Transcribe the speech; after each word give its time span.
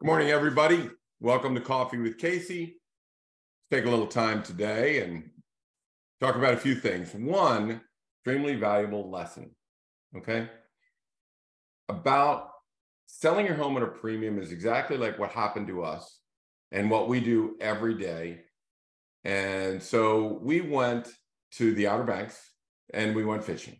Good 0.00 0.06
morning, 0.06 0.30
everybody. 0.30 0.88
Welcome 1.18 1.56
to 1.56 1.60
Coffee 1.60 1.98
with 1.98 2.18
Casey. 2.18 2.76
Take 3.68 3.84
a 3.84 3.90
little 3.90 4.06
time 4.06 4.44
today 4.44 5.02
and 5.02 5.28
talk 6.20 6.36
about 6.36 6.54
a 6.54 6.58
few 6.58 6.76
things. 6.76 7.12
One, 7.14 7.80
extremely 8.20 8.54
valuable 8.54 9.10
lesson. 9.10 9.50
Okay. 10.16 10.48
About 11.88 12.50
selling 13.06 13.44
your 13.44 13.56
home 13.56 13.76
at 13.76 13.82
a 13.82 13.88
premium 13.88 14.38
is 14.38 14.52
exactly 14.52 14.96
like 14.96 15.18
what 15.18 15.32
happened 15.32 15.66
to 15.66 15.82
us 15.82 16.20
and 16.70 16.92
what 16.92 17.08
we 17.08 17.18
do 17.18 17.56
every 17.60 17.94
day. 17.94 18.42
And 19.24 19.82
so 19.82 20.38
we 20.40 20.60
went 20.60 21.08
to 21.54 21.74
the 21.74 21.88
Outer 21.88 22.04
Banks 22.04 22.40
and 22.94 23.16
we 23.16 23.24
went 23.24 23.42
fishing. 23.42 23.78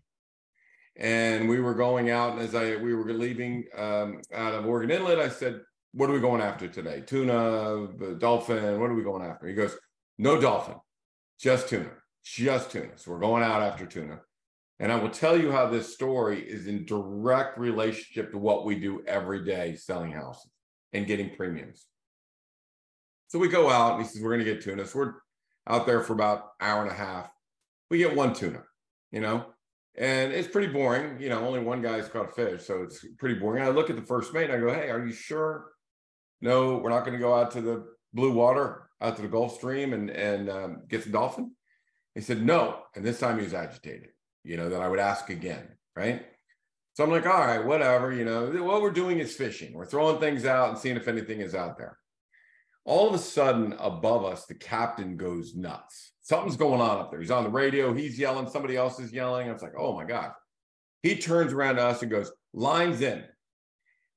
And 0.96 1.48
we 1.48 1.60
were 1.60 1.74
going 1.74 2.10
out, 2.10 2.32
and 2.32 2.40
as 2.40 2.56
I 2.56 2.74
we 2.74 2.92
were 2.92 3.12
leaving 3.12 3.66
um, 3.76 4.20
out 4.34 4.54
of 4.54 4.66
Oregon 4.66 4.90
Inlet, 4.90 5.20
I 5.20 5.28
said, 5.28 5.60
what 5.98 6.08
are 6.08 6.12
we 6.12 6.20
going 6.20 6.40
after 6.40 6.68
today? 6.68 7.00
Tuna, 7.00 7.34
uh, 7.34 8.14
dolphin, 8.18 8.78
what 8.80 8.88
are 8.88 8.94
we 8.94 9.02
going 9.02 9.24
after? 9.24 9.48
He 9.48 9.54
goes, 9.54 9.76
no 10.16 10.40
dolphin, 10.40 10.76
just 11.40 11.68
tuna, 11.68 11.90
just 12.24 12.70
tuna. 12.70 12.92
So 12.94 13.10
we're 13.10 13.18
going 13.18 13.42
out 13.42 13.62
after 13.62 13.84
tuna. 13.84 14.20
And 14.78 14.92
I 14.92 14.96
will 14.96 15.10
tell 15.10 15.36
you 15.36 15.50
how 15.50 15.66
this 15.66 15.92
story 15.92 16.40
is 16.40 16.68
in 16.68 16.84
direct 16.84 17.58
relationship 17.58 18.30
to 18.30 18.38
what 18.38 18.64
we 18.64 18.76
do 18.76 19.02
every 19.08 19.44
day 19.44 19.74
selling 19.74 20.12
houses 20.12 20.48
and 20.92 21.04
getting 21.04 21.34
premiums. 21.34 21.86
So 23.26 23.40
we 23.40 23.48
go 23.48 23.68
out 23.68 23.94
and 23.94 24.02
he 24.02 24.08
says, 24.08 24.22
We're 24.22 24.36
going 24.36 24.44
to 24.44 24.52
get 24.52 24.62
tuna. 24.62 24.86
So 24.86 25.00
we're 25.00 25.14
out 25.66 25.84
there 25.84 26.00
for 26.02 26.12
about 26.12 26.50
hour 26.60 26.80
and 26.80 26.92
a 26.92 26.94
half. 26.94 27.28
We 27.90 27.98
get 27.98 28.14
one 28.14 28.34
tuna, 28.34 28.62
you 29.10 29.20
know, 29.20 29.46
and 29.96 30.32
it's 30.32 30.46
pretty 30.46 30.72
boring. 30.72 31.20
You 31.20 31.30
know, 31.30 31.44
only 31.44 31.58
one 31.58 31.82
guy's 31.82 32.08
caught 32.08 32.28
a 32.30 32.32
fish. 32.32 32.64
So 32.64 32.84
it's 32.84 33.04
pretty 33.18 33.40
boring. 33.40 33.62
And 33.62 33.68
I 33.68 33.74
look 33.74 33.90
at 33.90 33.96
the 33.96 34.02
first 34.02 34.32
mate 34.32 34.48
and 34.48 34.52
I 34.52 34.64
go, 34.64 34.72
Hey, 34.72 34.90
are 34.90 35.04
you 35.04 35.12
sure 35.12 35.72
no, 36.40 36.76
we're 36.76 36.90
not 36.90 37.04
going 37.04 37.16
to 37.16 37.22
go 37.22 37.34
out 37.34 37.50
to 37.52 37.60
the 37.60 37.86
blue 38.12 38.32
water, 38.32 38.88
out 39.00 39.16
to 39.16 39.22
the 39.22 39.28
Gulf 39.28 39.56
Stream 39.56 39.92
and 39.92 40.10
and 40.10 40.48
um, 40.48 40.82
get 40.88 41.02
some 41.02 41.12
dolphin? 41.12 41.52
He 42.14 42.20
said 42.20 42.42
no, 42.42 42.82
and 42.94 43.04
this 43.04 43.20
time 43.20 43.38
he 43.38 43.44
was 43.44 43.54
agitated. 43.54 44.10
You 44.44 44.56
know 44.56 44.68
that 44.68 44.80
I 44.80 44.88
would 44.88 44.98
ask 44.98 45.30
again, 45.30 45.68
right? 45.94 46.24
So 46.94 47.04
I'm 47.04 47.10
like, 47.10 47.26
all 47.26 47.46
right, 47.46 47.64
whatever. 47.64 48.12
You 48.12 48.24
know, 48.24 48.46
what 48.64 48.82
we're 48.82 48.90
doing 48.90 49.20
is 49.20 49.36
fishing. 49.36 49.72
We're 49.72 49.86
throwing 49.86 50.18
things 50.18 50.44
out 50.44 50.70
and 50.70 50.78
seeing 50.78 50.96
if 50.96 51.06
anything 51.06 51.40
is 51.40 51.54
out 51.54 51.78
there. 51.78 51.96
All 52.84 53.08
of 53.08 53.14
a 53.14 53.18
sudden, 53.18 53.74
above 53.78 54.24
us, 54.24 54.46
the 54.46 54.54
captain 54.54 55.16
goes 55.16 55.54
nuts. 55.54 56.12
Something's 56.22 56.56
going 56.56 56.80
on 56.80 56.98
up 56.98 57.10
there. 57.10 57.20
He's 57.20 57.30
on 57.30 57.44
the 57.44 57.50
radio. 57.50 57.94
He's 57.94 58.18
yelling. 58.18 58.48
Somebody 58.48 58.76
else 58.76 58.98
is 58.98 59.12
yelling. 59.12 59.48
I 59.48 59.52
was 59.52 59.62
like, 59.62 59.78
oh 59.78 59.94
my 59.94 60.04
god. 60.04 60.32
He 61.02 61.16
turns 61.16 61.52
around 61.52 61.76
to 61.76 61.84
us 61.84 62.02
and 62.02 62.10
goes, 62.10 62.32
lines 62.52 63.00
in 63.00 63.22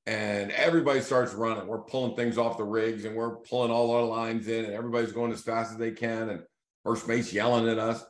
and 0.07 0.51
everybody 0.51 1.01
starts 1.01 1.33
running. 1.33 1.67
We're 1.67 1.79
pulling 1.79 2.15
things 2.15 2.37
off 2.37 2.57
the 2.57 2.63
rigs 2.63 3.05
and 3.05 3.15
we're 3.15 3.37
pulling 3.37 3.71
all 3.71 3.91
our 3.91 4.03
lines 4.03 4.47
in, 4.47 4.65
and 4.65 4.73
everybody's 4.73 5.11
going 5.11 5.31
as 5.31 5.41
fast 5.41 5.71
as 5.71 5.77
they 5.77 5.91
can. 5.91 6.29
And 6.29 6.43
first 6.83 7.07
mate's 7.07 7.31
yelling 7.31 7.69
at 7.69 7.77
us. 7.77 8.03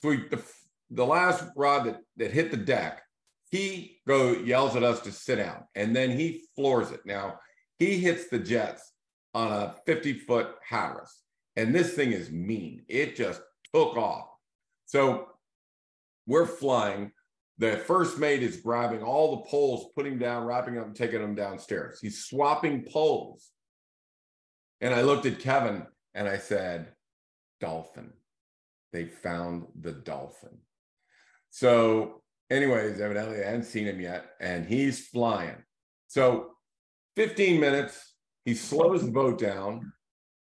So 0.00 0.08
we, 0.08 0.28
the, 0.28 0.42
the 0.90 1.06
last 1.06 1.44
rod 1.56 1.84
that, 1.84 2.00
that 2.16 2.32
hit 2.32 2.50
the 2.50 2.56
deck, 2.56 3.02
he 3.50 4.00
go 4.06 4.32
yells 4.32 4.76
at 4.76 4.82
us 4.82 5.00
to 5.00 5.12
sit 5.12 5.36
down, 5.36 5.64
and 5.74 5.94
then 5.94 6.10
he 6.10 6.44
floors 6.56 6.90
it. 6.90 7.00
Now 7.04 7.38
he 7.78 7.98
hits 7.98 8.28
the 8.28 8.38
jets 8.38 8.92
on 9.34 9.52
a 9.52 9.74
50 9.86 10.14
foot 10.20 10.54
Hatteras, 10.66 11.20
and 11.56 11.74
this 11.74 11.92
thing 11.92 12.12
is 12.12 12.30
mean. 12.30 12.84
It 12.88 13.16
just 13.16 13.42
took 13.74 13.96
off. 13.96 14.28
So 14.86 15.28
we're 16.26 16.46
flying 16.46 17.12
the 17.62 17.76
first 17.76 18.18
mate 18.18 18.42
is 18.42 18.56
grabbing 18.56 19.04
all 19.04 19.36
the 19.36 19.48
poles, 19.48 19.92
putting 19.94 20.14
them 20.14 20.18
down, 20.18 20.44
wrapping 20.44 20.78
up, 20.78 20.86
and 20.86 20.96
taking 20.96 21.20
them 21.20 21.36
downstairs. 21.36 22.00
He's 22.00 22.24
swapping 22.24 22.84
poles. 22.90 23.50
And 24.80 24.92
I 24.92 25.02
looked 25.02 25.26
at 25.26 25.38
Kevin 25.38 25.86
and 26.12 26.26
I 26.26 26.38
said, 26.38 26.88
Dolphin. 27.60 28.12
They 28.92 29.04
found 29.04 29.66
the 29.80 29.92
dolphin. 29.92 30.58
So, 31.50 32.22
anyways, 32.50 33.00
evidently 33.00 33.40
I 33.40 33.46
hadn't 33.46 33.64
seen 33.64 33.86
him 33.86 34.00
yet, 34.00 34.32
and 34.40 34.66
he's 34.66 35.06
flying. 35.06 35.62
So, 36.08 36.56
15 37.14 37.60
minutes, 37.60 38.14
he 38.44 38.54
slows 38.54 39.04
the 39.04 39.12
boat 39.12 39.38
down. 39.38 39.92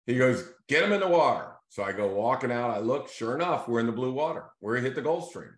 He 0.08 0.18
goes, 0.18 0.44
Get 0.68 0.84
him 0.84 0.92
in 0.92 1.00
the 1.00 1.08
water. 1.08 1.52
So 1.70 1.84
I 1.84 1.92
go 1.92 2.08
walking 2.08 2.52
out. 2.52 2.72
I 2.72 2.80
look, 2.80 3.10
sure 3.10 3.36
enough, 3.36 3.68
we're 3.68 3.80
in 3.80 3.86
the 3.86 3.92
blue 3.92 4.12
water. 4.12 4.46
We're 4.60 4.78
hit 4.78 4.96
the 4.96 5.02
Gulf 5.02 5.30
Stream. 5.30 5.52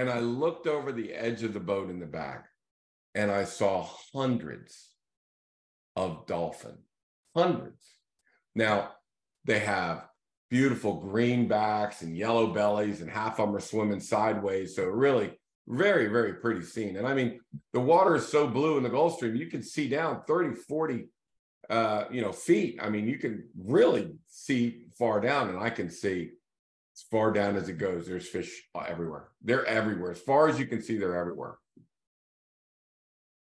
And 0.00 0.08
I 0.08 0.20
looked 0.20 0.66
over 0.66 0.92
the 0.92 1.12
edge 1.12 1.42
of 1.42 1.52
the 1.52 1.60
boat 1.60 1.90
in 1.90 2.00
the 2.00 2.06
back 2.06 2.46
and 3.14 3.30
I 3.30 3.44
saw 3.44 3.86
hundreds 4.14 4.88
of 5.94 6.26
dolphin, 6.26 6.78
hundreds. 7.36 7.84
Now 8.54 8.92
they 9.44 9.58
have 9.58 10.06
beautiful 10.48 10.94
green 10.94 11.48
backs 11.48 12.00
and 12.00 12.16
yellow 12.16 12.46
bellies, 12.46 13.02
and 13.02 13.10
half 13.10 13.38
of 13.38 13.48
them 13.48 13.56
are 13.56 13.60
swimming 13.60 14.00
sideways. 14.00 14.74
So 14.74 14.86
really, 14.86 15.38
very, 15.68 16.06
very 16.06 16.32
pretty 16.32 16.62
scene. 16.62 16.96
And 16.96 17.06
I 17.06 17.12
mean, 17.12 17.38
the 17.74 17.80
water 17.80 18.16
is 18.16 18.26
so 18.26 18.48
blue 18.48 18.78
in 18.78 18.82
the 18.82 18.88
Gulf 18.88 19.16
Stream, 19.16 19.36
you 19.36 19.48
can 19.48 19.62
see 19.62 19.86
down 19.86 20.22
30, 20.26 20.54
40 20.62 21.08
uh, 21.68 22.04
you 22.10 22.22
know, 22.22 22.32
feet. 22.32 22.78
I 22.80 22.88
mean, 22.88 23.06
you 23.06 23.18
can 23.18 23.46
really 23.54 24.14
see 24.28 24.86
far 24.98 25.20
down, 25.20 25.50
and 25.50 25.58
I 25.58 25.68
can 25.68 25.90
see 25.90 26.30
as 27.00 27.08
far 27.10 27.32
down 27.32 27.56
as 27.56 27.68
it 27.68 27.78
goes, 27.78 28.06
there's 28.06 28.28
fish 28.28 28.62
everywhere. 28.86 29.28
They're 29.42 29.64
everywhere. 29.64 30.10
As 30.10 30.20
far 30.20 30.48
as 30.48 30.58
you 30.58 30.66
can 30.66 30.82
see, 30.82 30.98
they're 30.98 31.16
everywhere. 31.16 31.56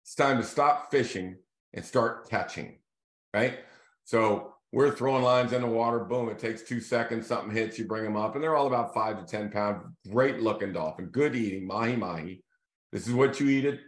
It's 0.04 0.14
time 0.14 0.38
to 0.38 0.44
stop 0.44 0.92
fishing 0.92 1.38
and 1.74 1.84
start 1.84 2.30
catching, 2.30 2.78
right? 3.34 3.60
So 4.04 4.54
we're 4.72 4.92
throwing 4.92 5.24
lines 5.24 5.54
in 5.54 5.62
the 5.62 5.68
water. 5.68 6.00
Boom, 6.00 6.30
it 6.30 6.38
takes 6.38 6.62
two 6.62 6.80
seconds. 6.80 7.26
Something 7.26 7.52
hits, 7.52 7.80
you 7.80 7.86
bring 7.86 8.04
them 8.04 8.16
up, 8.16 8.36
and 8.36 8.44
they're 8.44 8.56
all 8.56 8.68
about 8.68 8.94
five 8.94 9.18
to 9.18 9.26
10 9.26 9.50
pound. 9.50 9.82
Great 10.10 10.40
looking 10.40 10.72
dolphin, 10.72 11.08
good 11.08 11.36
eating, 11.36 11.66
mahi 11.66 11.96
mahi. 11.96 12.44
This 12.92 13.08
is 13.08 13.14
what 13.14 13.40
you 13.40 13.50
eat 13.50 13.66
at 13.66 13.80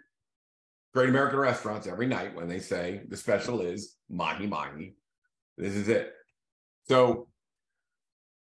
Great 0.95 1.09
American 1.09 1.39
restaurants 1.39 1.85
every 1.85 2.07
night 2.07 2.35
when 2.35 2.47
they 2.47 2.59
say 2.59 3.01
the 3.07 3.15
special 3.15 3.61
is 3.61 3.95
mahi 4.09 4.47
mahi. 4.47 4.95
This 5.57 5.75
is 5.75 5.87
it. 5.87 6.13
So 6.87 7.28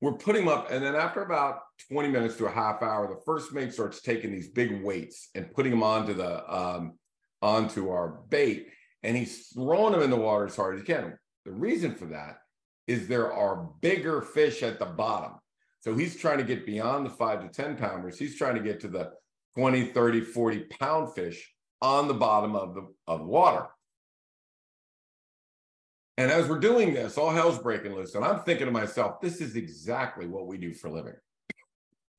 we're 0.03 0.13
putting 0.15 0.45
them 0.45 0.53
up, 0.53 0.69
and 0.73 0.85
then 0.85 0.97
after 0.97 1.23
about 1.23 1.61
20 1.89 2.09
minutes 2.09 2.37
to 2.37 2.47
a 2.47 2.51
half 2.51 2.83
hour, 2.83 3.07
the 3.07 3.23
first 3.25 3.53
mate 3.53 3.73
starts 3.73 4.03
taking 4.03 4.33
these 4.33 4.49
big 4.49 4.83
weights 4.83 5.29
and 5.37 5.53
putting 5.53 5.71
them 5.71 5.85
onto 5.85 6.13
the 6.13 6.53
um, 6.53 6.99
onto 7.41 7.89
our 7.89 8.21
bait, 8.29 8.67
and 9.05 9.17
he's 9.17 9.47
throwing 9.55 9.93
them 9.93 10.03
in 10.03 10.11
the 10.11 10.17
water 10.17 10.47
as 10.47 10.57
hard 10.57 10.75
as 10.75 10.81
he 10.81 10.87
can. 10.87 11.17
The 11.45 11.53
reason 11.53 11.95
for 11.95 12.07
that 12.07 12.39
is 12.89 13.07
there 13.07 13.33
are 13.33 13.69
bigger 13.81 14.21
fish 14.23 14.65
at 14.65 14.81
the 14.81 14.87
bottom. 14.87 15.35
So 15.79 15.95
he's 15.95 16.17
trying 16.17 16.39
to 16.39 16.45
get 16.45 16.67
beyond 16.67 17.07
the 17.07 17.11
five 17.11 17.41
to 17.41 17.49
10 17.49 17.77
pounders. 17.77 18.19
He's 18.19 18.37
trying 18.37 18.57
to 18.57 18.61
get 18.61 18.81
to 18.81 18.89
the 18.89 19.13
20, 19.55 19.87
30, 19.87 20.21
40 20.21 20.61
pound 20.81 21.15
fish 21.15 21.53
on 21.81 22.09
the 22.09 22.15
bottom 22.15 22.57
of 22.57 22.75
the, 22.75 22.89
of 23.07 23.21
the 23.21 23.27
water. 23.27 23.67
And 26.19 26.31
as 26.31 26.49
we're 26.49 26.59
doing 26.59 26.93
this, 26.93 27.17
all 27.17 27.31
hell's 27.31 27.59
breaking 27.59 27.95
loose. 27.95 28.15
And 28.15 28.25
I'm 28.25 28.41
thinking 28.41 28.67
to 28.67 28.73
myself, 28.73 29.21
this 29.21 29.41
is 29.41 29.57
exactly 29.57 30.27
what 30.27 30.47
we 30.47 30.59
do 30.59 30.75
for 30.75 30.89
a 30.89 30.93
living. 30.93 31.15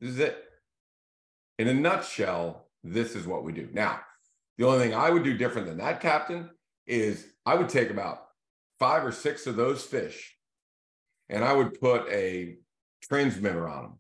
This 0.02 0.12
is 0.12 0.20
it. 0.20 0.44
In 1.60 1.68
a 1.68 1.74
nutshell, 1.74 2.68
this 2.84 3.16
is 3.16 3.28
what 3.28 3.44
we 3.44 3.52
do. 3.52 3.70
Now, 3.72 4.02
the 4.58 4.66
only 4.66 4.80
thing 4.80 4.96
I 4.96 5.10
would 5.10 5.24
do 5.24 5.38
different 5.38 5.68
than 5.68 5.78
that 5.78 6.02
captain 6.02 6.50
is 6.88 7.26
I 7.46 7.56
would 7.56 7.70
take 7.70 7.90
about 7.90 8.26
five 8.80 9.06
or 9.06 9.12
six 9.12 9.48
of 9.48 9.56
those 9.56 9.84
fish 9.84 10.36
and 11.30 11.44
I 11.44 11.54
would 11.54 11.80
put 11.80 12.08
a 12.10 12.58
transmitter 13.02 13.68
on 13.70 13.84
them 13.84 14.00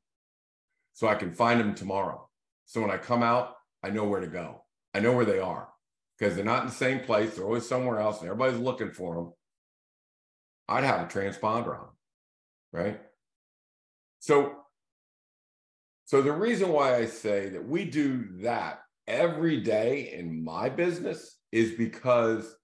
so 0.93 1.07
I 1.07 1.15
can 1.15 1.31
find 1.31 1.59
them 1.59 1.75
tomorrow. 1.75 2.29
So 2.65 2.81
when 2.81 2.91
I 2.91 2.97
come 2.97 3.23
out, 3.23 3.55
I 3.83 3.89
know 3.89 4.05
where 4.05 4.21
to 4.21 4.27
go. 4.27 4.63
I 4.93 4.99
know 4.99 5.13
where 5.13 5.25
they 5.25 5.39
are 5.39 5.69
because 6.17 6.35
they're 6.35 6.45
not 6.45 6.61
in 6.61 6.67
the 6.67 6.73
same 6.73 6.99
place. 6.99 7.35
They're 7.35 7.45
always 7.45 7.67
somewhere 7.67 7.99
else 7.99 8.19
and 8.19 8.29
everybody's 8.29 8.59
looking 8.59 8.91
for 8.91 9.15
them. 9.15 9.33
I'd 10.67 10.83
have 10.83 11.01
a 11.01 11.05
transponder 11.05 11.79
on, 11.79 11.89
right? 12.71 13.01
So, 14.19 14.53
so 16.05 16.21
the 16.21 16.31
reason 16.31 16.69
why 16.69 16.95
I 16.95 17.05
say 17.05 17.49
that 17.49 17.67
we 17.67 17.85
do 17.85 18.27
that 18.41 18.79
every 19.07 19.59
day 19.61 20.13
in 20.17 20.43
my 20.43 20.69
business 20.69 21.37
is 21.51 21.71
because 21.71 22.55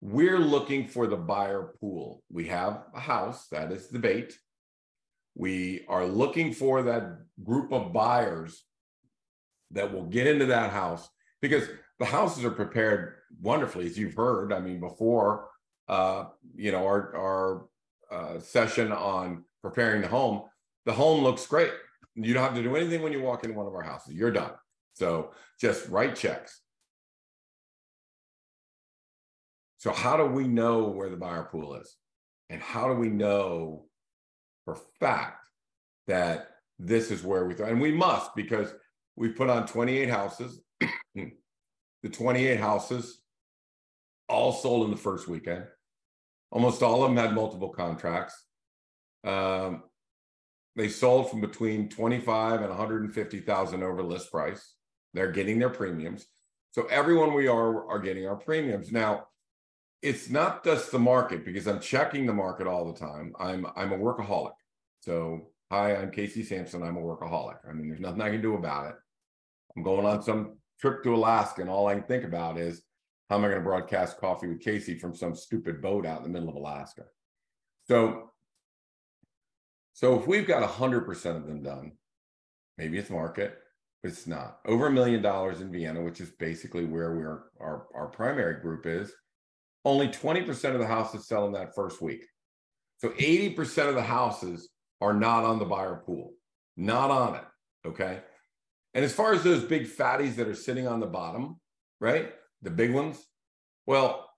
we're 0.00 0.38
looking 0.38 0.88
for 0.88 1.06
the 1.06 1.16
buyer 1.16 1.74
pool. 1.80 2.22
We 2.30 2.46
have 2.48 2.84
a 2.94 3.00
house, 3.00 3.46
that 3.48 3.70
is 3.70 3.88
the 3.88 3.98
bait. 3.98 4.36
We 5.34 5.84
are 5.88 6.06
looking 6.06 6.52
for 6.52 6.82
that 6.82 7.18
group 7.44 7.72
of 7.72 7.92
buyers 7.92 8.64
that 9.70 9.92
will 9.92 10.06
get 10.06 10.26
into 10.26 10.46
that 10.46 10.72
house 10.72 11.08
because 11.40 11.68
the 11.98 12.06
houses 12.06 12.44
are 12.44 12.50
prepared 12.50 13.14
wonderfully, 13.40 13.86
as 13.86 13.98
you've 13.98 14.14
heard. 14.14 14.52
I 14.52 14.58
mean, 14.58 14.80
before 14.80 15.49
uh, 15.90 16.26
you 16.54 16.70
know, 16.70 16.86
our 16.86 17.16
our 17.16 17.66
uh, 18.12 18.38
session 18.38 18.92
on 18.92 19.44
preparing 19.60 20.02
the 20.02 20.08
home, 20.08 20.42
the 20.86 20.92
home 20.92 21.22
looks 21.22 21.46
great. 21.46 21.72
You 22.14 22.32
don't 22.32 22.44
have 22.44 22.54
to 22.54 22.62
do 22.62 22.76
anything 22.76 23.02
when 23.02 23.12
you 23.12 23.20
walk 23.20 23.42
into 23.42 23.56
one 23.56 23.66
of 23.66 23.74
our 23.74 23.82
houses. 23.82 24.14
You're 24.14 24.30
done. 24.30 24.52
So 24.94 25.32
just 25.60 25.88
write 25.88 26.14
checks. 26.14 26.60
So, 29.78 29.92
how 29.92 30.16
do 30.16 30.26
we 30.26 30.46
know 30.46 30.84
where 30.84 31.10
the 31.10 31.16
buyer 31.16 31.48
pool 31.50 31.74
is? 31.74 31.96
And 32.50 32.62
how 32.62 32.86
do 32.86 32.94
we 32.94 33.08
know 33.08 33.86
for 34.64 34.78
fact 35.00 35.48
that 36.06 36.50
this 36.78 37.10
is 37.10 37.24
where 37.24 37.46
we 37.46 37.54
throw? 37.54 37.66
And 37.66 37.80
we 37.80 37.90
must 37.90 38.36
because 38.36 38.72
we 39.16 39.30
put 39.30 39.50
on 39.50 39.66
28 39.66 40.08
houses. 40.08 40.60
the 41.14 42.08
28 42.08 42.60
houses 42.60 43.22
all 44.28 44.52
sold 44.52 44.84
in 44.84 44.92
the 44.92 44.96
first 44.96 45.26
weekend. 45.26 45.64
Almost 46.50 46.82
all 46.82 47.04
of 47.04 47.10
them 47.10 47.16
had 47.16 47.34
multiple 47.34 47.68
contracts. 47.68 48.44
Um, 49.24 49.84
they 50.76 50.88
sold 50.88 51.30
from 51.30 51.40
between 51.40 51.88
25 51.88 52.60
and 52.60 52.68
150,000 52.68 53.82
over 53.82 54.02
list 54.02 54.30
price. 54.30 54.74
They're 55.14 55.32
getting 55.32 55.58
their 55.58 55.70
premiums. 55.70 56.26
So 56.72 56.86
everyone 56.86 57.34
we 57.34 57.48
are 57.48 57.88
are 57.88 57.98
getting 57.98 58.26
our 58.26 58.36
premiums. 58.36 58.92
Now, 58.92 59.26
it's 60.02 60.30
not 60.30 60.64
just 60.64 60.92
the 60.92 60.98
market 60.98 61.44
because 61.44 61.66
I'm 61.66 61.80
checking 61.80 62.26
the 62.26 62.32
market 62.32 62.66
all 62.66 62.90
the 62.90 62.98
time. 62.98 63.34
I'm 63.38 63.66
I'm 63.76 63.92
a 63.92 63.98
workaholic. 63.98 64.52
So 65.00 65.50
hi, 65.70 65.96
I'm 65.96 66.10
Casey 66.10 66.42
Samson. 66.42 66.82
I'm 66.82 66.96
a 66.96 67.00
workaholic. 67.00 67.58
I 67.68 67.72
mean, 67.72 67.88
there's 67.88 68.00
nothing 68.00 68.22
I 68.22 68.30
can 68.30 68.40
do 68.40 68.54
about 68.54 68.90
it. 68.90 68.96
I'm 69.76 69.82
going 69.82 70.06
on 70.06 70.22
some 70.22 70.58
trip 70.80 71.02
to 71.02 71.14
Alaska, 71.14 71.60
and 71.60 71.70
all 71.70 71.88
I 71.88 71.94
can 71.94 72.04
think 72.04 72.24
about 72.24 72.58
is 72.58 72.82
how 73.30 73.36
am 73.36 73.44
I 73.44 73.48
going 73.48 73.60
to 73.60 73.64
broadcast 73.64 74.18
coffee 74.18 74.48
with 74.48 74.60
Casey 74.60 74.98
from 74.98 75.14
some 75.14 75.36
stupid 75.36 75.80
boat 75.80 76.04
out 76.04 76.18
in 76.18 76.24
the 76.24 76.28
middle 76.28 76.48
of 76.48 76.56
Alaska? 76.56 77.04
So, 77.86 78.32
so 79.92 80.18
if 80.18 80.26
we've 80.26 80.48
got 80.48 80.68
hundred 80.68 81.02
percent 81.02 81.36
of 81.36 81.46
them 81.46 81.62
done, 81.62 81.92
maybe 82.76 82.98
it's 82.98 83.08
market, 83.08 83.56
but 84.02 84.10
it's 84.10 84.26
not. 84.26 84.58
Over 84.66 84.88
a 84.88 84.92
million 84.92 85.22
dollars 85.22 85.60
in 85.60 85.70
Vienna, 85.70 86.02
which 86.02 86.20
is 86.20 86.30
basically 86.40 86.84
where 86.84 87.14
we're 87.14 87.42
our, 87.60 87.86
our 87.94 88.08
primary 88.08 88.60
group 88.60 88.84
is, 88.84 89.12
only 89.84 90.08
20% 90.08 90.74
of 90.74 90.80
the 90.80 90.86
houses 90.86 91.28
sell 91.28 91.46
in 91.46 91.52
that 91.52 91.74
first 91.74 92.02
week. 92.02 92.24
So 92.98 93.10
80% 93.10 93.88
of 93.88 93.94
the 93.94 94.02
houses 94.02 94.68
are 95.00 95.14
not 95.14 95.44
on 95.44 95.60
the 95.60 95.64
buyer 95.64 96.02
pool, 96.04 96.32
not 96.76 97.10
on 97.10 97.36
it. 97.36 97.44
Okay. 97.86 98.20
And 98.92 99.04
as 99.04 99.12
far 99.12 99.32
as 99.32 99.44
those 99.44 99.62
big 99.62 99.86
fatties 99.86 100.34
that 100.34 100.48
are 100.48 100.54
sitting 100.54 100.88
on 100.88 100.98
the 100.98 101.06
bottom, 101.06 101.60
right? 102.00 102.32
The 102.62 102.70
big 102.70 102.92
ones. 102.92 103.24
Well, 103.86 104.28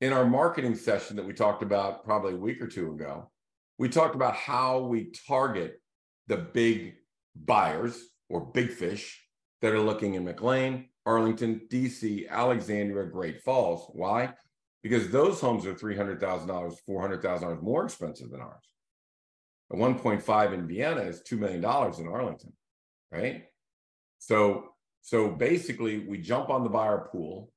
in 0.00 0.12
our 0.12 0.26
marketing 0.26 0.74
session 0.74 1.16
that 1.16 1.26
we 1.26 1.32
talked 1.32 1.62
about 1.62 2.04
probably 2.04 2.34
a 2.34 2.38
week 2.38 2.62
or 2.62 2.66
two 2.66 2.92
ago, 2.92 3.30
we 3.78 3.88
talked 3.88 4.14
about 4.14 4.34
how 4.34 4.80
we 4.80 5.12
target 5.26 5.80
the 6.26 6.36
big 6.36 6.94
buyers 7.34 7.98
or 8.28 8.40
big 8.52 8.70
fish 8.70 9.24
that 9.62 9.72
are 9.72 9.80
looking 9.80 10.14
in 10.14 10.24
McLean, 10.24 10.88
Arlington, 11.06 11.62
DC, 11.70 12.28
Alexandria, 12.28 13.06
Great 13.06 13.42
Falls. 13.42 13.90
Why? 13.92 14.34
Because 14.82 15.10
those 15.10 15.40
homes 15.40 15.66
are 15.66 15.74
$300,000, 15.74 16.20
$400,000 16.88 17.62
more 17.62 17.84
expensive 17.84 18.30
than 18.30 18.40
ours. 18.40 18.64
A 19.72 19.76
1.5 19.76 20.54
in 20.54 20.66
Vienna 20.66 21.02
is 21.02 21.22
$2 21.22 21.38
million 21.38 21.58
in 21.58 22.08
Arlington, 22.08 22.52
right? 23.10 23.44
So, 24.18 24.70
so 25.02 25.30
basically, 25.30 26.06
we 26.06 26.18
jump 26.18 26.50
on 26.50 26.62
the 26.62 26.70
buyer 26.70 27.08
pool. 27.10 27.50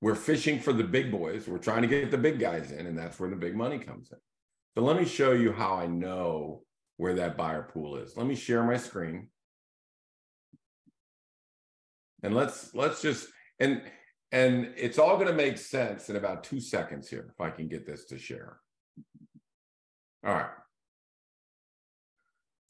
We're 0.00 0.14
fishing 0.14 0.60
for 0.60 0.72
the 0.72 0.84
big 0.84 1.10
boys. 1.10 1.48
We're 1.48 1.58
trying 1.58 1.82
to 1.82 1.88
get 1.88 2.10
the 2.10 2.18
big 2.18 2.38
guys 2.38 2.70
in, 2.70 2.86
and 2.86 2.96
that's 2.96 3.18
where 3.18 3.30
the 3.30 3.36
big 3.36 3.56
money 3.56 3.78
comes 3.78 4.10
in. 4.12 4.18
So 4.76 4.84
let 4.84 4.96
me 4.96 5.04
show 5.04 5.32
you 5.32 5.52
how 5.52 5.74
I 5.74 5.86
know 5.86 6.62
where 6.98 7.14
that 7.14 7.36
buyer 7.36 7.68
pool 7.72 7.96
is. 7.96 8.16
Let 8.16 8.26
me 8.26 8.36
share 8.36 8.62
my 8.62 8.76
screen. 8.76 9.28
And 12.22 12.34
let's 12.34 12.74
let's 12.74 13.00
just 13.02 13.28
and 13.58 13.82
and 14.30 14.72
it's 14.76 14.98
all 14.98 15.16
going 15.16 15.28
to 15.28 15.32
make 15.32 15.58
sense 15.58 16.10
in 16.10 16.16
about 16.16 16.44
two 16.44 16.60
seconds 16.60 17.08
here 17.08 17.32
if 17.32 17.40
I 17.40 17.50
can 17.50 17.68
get 17.68 17.86
this 17.86 18.04
to 18.06 18.18
share. 18.18 18.58
All 20.24 20.34
right. 20.34 20.50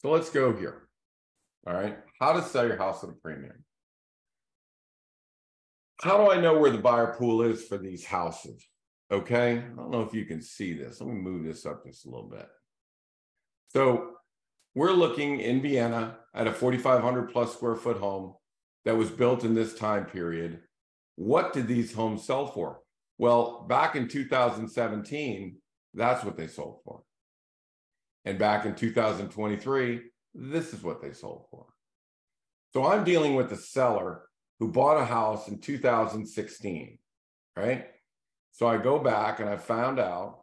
So 0.01 0.11
let's 0.11 0.29
go 0.29 0.55
here. 0.55 0.87
All 1.67 1.73
right. 1.73 1.97
How 2.19 2.33
to 2.33 2.41
sell 2.41 2.65
your 2.65 2.77
house 2.77 3.03
at 3.03 3.09
a 3.09 3.13
premium. 3.13 3.65
How 6.01 6.17
do 6.17 6.31
I 6.31 6.39
know 6.39 6.57
where 6.57 6.71
the 6.71 6.77
buyer 6.77 7.13
pool 7.17 7.41
is 7.41 7.65
for 7.65 7.77
these 7.77 8.05
houses? 8.05 8.65
Okay. 9.11 9.57
I 9.57 9.75
don't 9.75 9.91
know 9.91 10.01
if 10.01 10.13
you 10.13 10.25
can 10.25 10.41
see 10.41 10.73
this. 10.73 11.01
Let 11.01 11.09
me 11.09 11.15
move 11.15 11.43
this 11.43 11.65
up 11.65 11.85
just 11.85 12.05
a 12.05 12.09
little 12.09 12.29
bit. 12.29 12.47
So 13.73 14.15
we're 14.75 14.91
looking 14.91 15.39
in 15.39 15.61
Vienna 15.61 16.17
at 16.33 16.47
a 16.47 16.53
4,500 16.53 17.31
plus 17.31 17.53
square 17.53 17.75
foot 17.75 17.97
home 17.97 18.35
that 18.85 18.97
was 18.97 19.09
built 19.09 19.43
in 19.43 19.55
this 19.55 19.75
time 19.75 20.05
period. 20.05 20.61
What 21.15 21.53
did 21.53 21.67
these 21.67 21.93
homes 21.93 22.23
sell 22.23 22.47
for? 22.47 22.79
Well, 23.17 23.65
back 23.67 23.95
in 23.95 24.07
2017, 24.07 25.57
that's 25.93 26.23
what 26.23 26.37
they 26.37 26.47
sold 26.47 26.79
for. 26.85 27.01
And 28.23 28.39
back 28.39 28.65
in 28.65 28.75
2023, 28.75 30.01
this 30.33 30.73
is 30.73 30.81
what 30.81 31.01
they 31.01 31.11
sold 31.11 31.45
for. 31.51 31.65
So 32.71 32.85
I'm 32.85 33.03
dealing 33.03 33.35
with 33.35 33.49
the 33.49 33.57
seller 33.57 34.28
who 34.59 34.67
bought 34.67 34.97
a 34.97 35.05
house 35.05 35.47
in 35.47 35.59
2016, 35.59 36.97
right? 37.55 37.87
So 38.51 38.67
I 38.67 38.77
go 38.77 38.99
back 38.99 39.39
and 39.39 39.49
I 39.49 39.57
found 39.57 39.99
out 39.99 40.41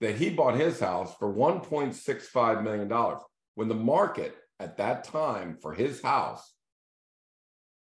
that 0.00 0.16
he 0.16 0.30
bought 0.30 0.54
his 0.54 0.78
house 0.78 1.14
for 1.18 1.32
$1.65 1.32 2.62
million 2.62 3.16
when 3.54 3.68
the 3.68 3.74
market 3.74 4.36
at 4.60 4.76
that 4.76 5.04
time 5.04 5.56
for 5.60 5.72
his 5.72 6.00
house 6.00 6.54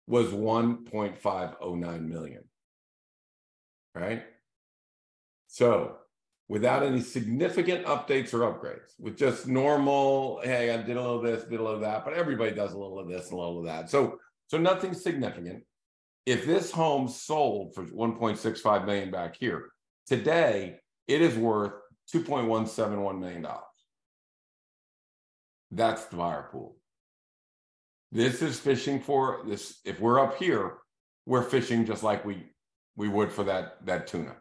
was 0.07 0.29
1.509 0.29 2.07
million. 2.07 2.45
Right? 3.95 4.23
So 5.49 5.97
without 6.49 6.83
any 6.83 7.01
significant 7.01 7.87
updates 7.87 8.35
or 8.35 8.41
upgrades, 8.41 8.93
with 8.99 9.17
just 9.17 9.47
normal, 9.47 10.41
hey, 10.45 10.71
I 10.71 10.77
did 10.79 10.97
a 10.97 11.01
little 11.01 11.17
of 11.17 11.23
this, 11.25 11.45
did 11.45 11.61
a 11.61 11.63
little 11.63 11.77
of 11.77 11.81
that, 11.83 12.05
but 12.05 12.15
everybody 12.15 12.53
does 12.53 12.73
a 12.73 12.79
little 12.79 12.99
of 12.99 13.09
this 13.09 13.31
and 13.31 13.35
a 13.35 13.37
little 13.37 13.61
of 13.61 13.67
that. 13.67 13.91
So, 13.91 14.19
so 14.49 14.59
nothing 14.59 14.95
significant. 14.95 15.65
If 16.25 16.47
this 16.47 16.71
home 16.71 17.09
sold 17.09 17.75
for 17.75 17.85
1.65 17.85 18.87
million 18.87 19.11
back 19.11 19.37
here, 19.39 19.71
today 20.07 20.79
it 21.09 21.21
is 21.21 21.37
worth 21.37 21.73
2.171 22.15 23.19
million 23.19 23.43
dollars. 23.43 23.63
That's 25.71 26.05
the 26.07 26.17
buyer 26.17 26.49
pool. 26.53 26.77
This 28.13 28.43
is 28.43 28.61
fishing 28.61 29.01
for 29.01 29.43
this. 29.47 29.81
If 29.85 30.01
we're 30.01 30.21
up 30.21 30.37
here, 30.37 30.75
we're 31.27 31.43
fishing 31.43 31.87
just 31.87 32.03
like 32.03 32.25
we 32.25 32.47
we 32.95 33.09
would 33.09 33.33
for 33.33 33.45
that 33.45 33.85
that 33.87 34.07
tuna 34.07 34.37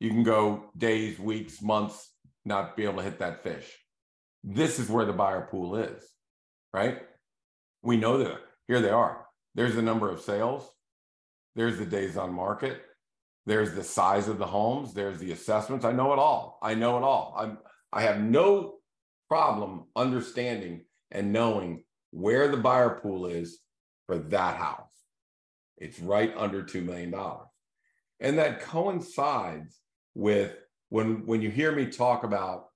you 0.00 0.10
can 0.10 0.22
go 0.22 0.70
days, 0.76 1.18
weeks, 1.18 1.60
months, 1.60 2.10
not 2.44 2.76
be 2.76 2.84
able 2.84 2.98
to 2.98 3.02
hit 3.02 3.18
that 3.18 3.42
fish. 3.42 3.66
This 4.44 4.78
is 4.78 4.88
where 4.88 5.04
the 5.04 5.12
buyer 5.12 5.48
pool 5.50 5.76
is, 5.76 6.04
right? 6.72 7.00
We 7.82 7.96
know 7.96 8.18
that 8.18 8.38
here 8.68 8.80
they 8.80 8.90
are. 8.90 9.26
There's 9.54 9.74
the 9.74 9.82
number 9.82 10.08
of 10.08 10.20
sales, 10.20 10.68
there's 11.58 11.76
the 11.76 11.84
days 11.84 12.16
on 12.16 12.32
market, 12.32 12.82
there's 13.44 13.74
the 13.74 13.82
size 13.82 14.28
of 14.28 14.38
the 14.38 14.46
homes, 14.46 14.94
there's 14.94 15.18
the 15.18 15.32
assessments. 15.32 15.84
I 15.84 15.90
know 15.90 16.12
it 16.12 16.18
all. 16.20 16.60
I 16.62 16.74
know 16.74 16.96
it 16.98 17.02
all. 17.02 17.34
I'm 17.36 17.58
I 17.92 18.02
have 18.02 18.20
no 18.20 18.74
problem 19.28 19.86
understanding 19.96 20.84
and 21.10 21.32
knowing 21.32 21.82
where 22.12 22.46
the 22.46 22.56
buyer 22.56 23.00
pool 23.02 23.26
is 23.26 23.58
for 24.06 24.18
that 24.18 24.56
house. 24.56 24.92
It's 25.78 25.98
right 25.98 26.32
under 26.36 26.62
$2 26.62 26.84
million. 26.84 27.12
And 28.20 28.38
that 28.38 28.60
coincides 28.60 29.80
with 30.14 30.54
when 30.90 31.26
when 31.26 31.42
you 31.42 31.50
hear 31.50 31.72
me 31.72 31.86
talk 31.86 32.22
about 32.22 32.66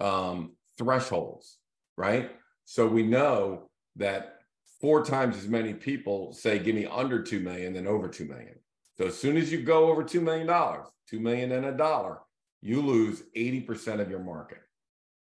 um, 0.00 0.56
thresholds, 0.78 1.58
right? 1.96 2.32
So 2.64 2.88
we 2.88 3.04
know 3.04 3.70
that 3.96 4.35
four 4.80 5.04
times 5.04 5.36
as 5.36 5.48
many 5.48 5.74
people 5.74 6.32
say, 6.32 6.58
"Give 6.58 6.74
me 6.74 6.86
under 6.86 7.22
two 7.22 7.40
million 7.40 7.72
than 7.72 7.86
over 7.86 8.08
two 8.08 8.24
million. 8.24 8.58
So 8.96 9.06
as 9.06 9.18
soon 9.18 9.36
as 9.36 9.52
you 9.52 9.62
go 9.62 9.90
over 9.90 10.02
two 10.02 10.20
million 10.20 10.46
dollars, 10.46 10.86
two 11.08 11.20
million 11.20 11.52
and 11.52 11.66
a 11.66 11.72
dollar, 11.72 12.18
you 12.62 12.80
lose 12.80 13.22
eighty 13.34 13.60
percent 13.60 14.00
of 14.00 14.10
your 14.10 14.20
market 14.20 14.60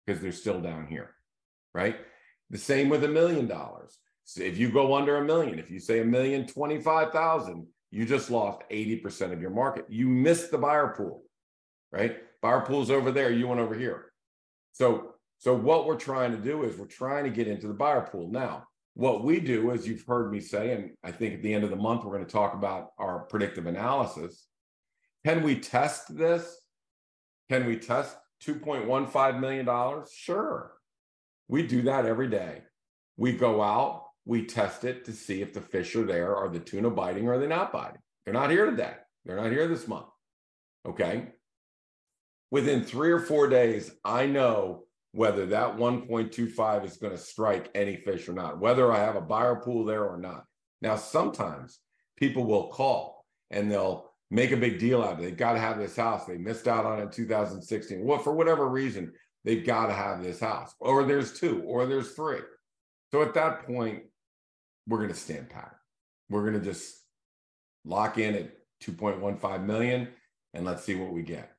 because 0.06 0.20
they're 0.20 0.32
still 0.32 0.60
down 0.60 0.86
here, 0.86 1.14
right? 1.74 1.96
The 2.50 2.58
same 2.58 2.88
with 2.88 3.04
a 3.04 3.08
million 3.08 3.46
dollars. 3.46 3.98
So 4.24 4.42
if 4.42 4.58
you 4.58 4.70
go 4.70 4.94
under 4.94 5.16
a 5.16 5.24
million, 5.24 5.58
if 5.58 5.70
you 5.70 5.80
say 5.80 6.00
a 6.00 6.04
million 6.04 6.46
twenty-five 6.46 7.12
thousand, 7.12 7.66
you 7.90 8.06
just 8.06 8.30
lost 8.30 8.62
80% 8.70 9.32
of 9.32 9.40
your 9.40 9.50
market. 9.50 9.84
You 9.88 10.08
missed 10.08 10.52
the 10.52 10.58
buyer 10.58 10.94
pool 10.96 11.24
right? 11.92 12.16
Buyer 12.42 12.60
pool's 12.62 12.90
over 12.90 13.10
there, 13.10 13.30
you 13.30 13.48
went 13.48 13.60
over 13.60 13.74
here. 13.74 14.12
So, 14.72 15.14
so 15.38 15.54
what 15.54 15.86
we're 15.86 15.96
trying 15.96 16.32
to 16.32 16.38
do 16.38 16.62
is 16.64 16.76
we're 16.76 16.86
trying 16.86 17.24
to 17.24 17.30
get 17.30 17.48
into 17.48 17.66
the 17.66 17.74
buyer 17.74 18.02
pool. 18.02 18.30
Now, 18.30 18.66
what 18.94 19.24
we 19.24 19.40
do, 19.40 19.70
as 19.70 19.86
you've 19.86 20.04
heard 20.06 20.32
me 20.32 20.40
say, 20.40 20.72
and 20.72 20.90
I 21.04 21.12
think 21.12 21.34
at 21.34 21.42
the 21.42 21.54
end 21.54 21.64
of 21.64 21.70
the 21.70 21.76
month, 21.76 22.04
we're 22.04 22.12
going 22.12 22.26
to 22.26 22.32
talk 22.32 22.54
about 22.54 22.90
our 22.98 23.20
predictive 23.20 23.66
analysis. 23.66 24.46
Can 25.24 25.42
we 25.42 25.58
test 25.60 26.16
this? 26.16 26.60
Can 27.48 27.66
we 27.66 27.76
test 27.76 28.16
$2.15 28.44 29.40
million? 29.40 30.04
Sure. 30.12 30.72
We 31.48 31.66
do 31.66 31.82
that 31.82 32.06
every 32.06 32.28
day. 32.28 32.62
We 33.16 33.32
go 33.32 33.62
out, 33.62 34.06
we 34.24 34.44
test 34.46 34.84
it 34.84 35.04
to 35.06 35.12
see 35.12 35.42
if 35.42 35.52
the 35.52 35.60
fish 35.60 35.94
are 35.96 36.04
there. 36.04 36.36
Are 36.36 36.48
the 36.48 36.60
tuna 36.60 36.90
biting 36.90 37.26
or 37.28 37.34
are 37.34 37.38
they 37.38 37.46
not 37.46 37.72
biting? 37.72 38.00
They're 38.24 38.34
not 38.34 38.50
here 38.50 38.66
today. 38.66 38.94
They're 39.24 39.36
not 39.36 39.50
here 39.50 39.68
this 39.68 39.88
month. 39.88 40.06
Okay. 40.86 41.28
within 42.50 42.82
three 42.84 43.10
or 43.12 43.20
four 43.20 43.48
days, 43.48 43.92
I 44.04 44.26
know 44.26 44.84
whether 45.12 45.46
that 45.46 45.76
1.25 45.76 46.84
is 46.84 46.96
going 46.96 47.12
to 47.12 47.18
strike 47.18 47.70
any 47.74 47.96
fish 47.96 48.28
or 48.28 48.32
not, 48.32 48.58
whether 48.58 48.92
I 48.92 48.98
have 48.98 49.16
a 49.16 49.20
buyer 49.20 49.56
pool 49.56 49.84
there 49.84 50.04
or 50.04 50.16
not. 50.16 50.44
Now, 50.82 50.96
sometimes 50.96 51.80
people 52.16 52.44
will 52.44 52.68
call 52.68 53.24
and 53.50 53.70
they'll 53.70 54.10
make 54.30 54.52
a 54.52 54.56
big 54.56 54.78
deal 54.78 55.02
out 55.02 55.14
of 55.14 55.18
it. 55.18 55.22
They've 55.22 55.36
got 55.36 55.54
to 55.54 55.58
have 55.58 55.78
this 55.78 55.96
house. 55.96 56.26
They 56.26 56.38
missed 56.38 56.68
out 56.68 56.86
on 56.86 57.00
it 57.00 57.02
in 57.02 57.10
2016. 57.10 58.04
Well, 58.04 58.18
for 58.18 58.32
whatever 58.32 58.68
reason, 58.68 59.12
they've 59.44 59.66
got 59.66 59.86
to 59.86 59.92
have 59.92 60.22
this 60.22 60.38
house, 60.38 60.74
or 60.78 61.04
there's 61.04 61.38
two, 61.38 61.62
or 61.66 61.86
there's 61.86 62.12
three. 62.12 62.40
So 63.10 63.22
at 63.22 63.34
that 63.34 63.66
point, 63.66 64.04
we're 64.86 64.98
going 64.98 65.10
to 65.10 65.14
stand 65.14 65.50
pat. 65.50 65.74
We're 66.28 66.42
going 66.42 66.60
to 66.60 66.64
just 66.64 66.94
lock 67.84 68.18
in 68.18 68.34
at 68.36 68.52
2.15 68.84 69.64
million 69.64 70.08
and 70.54 70.64
let's 70.64 70.84
see 70.84 70.94
what 70.94 71.12
we 71.12 71.22
get. 71.22 71.50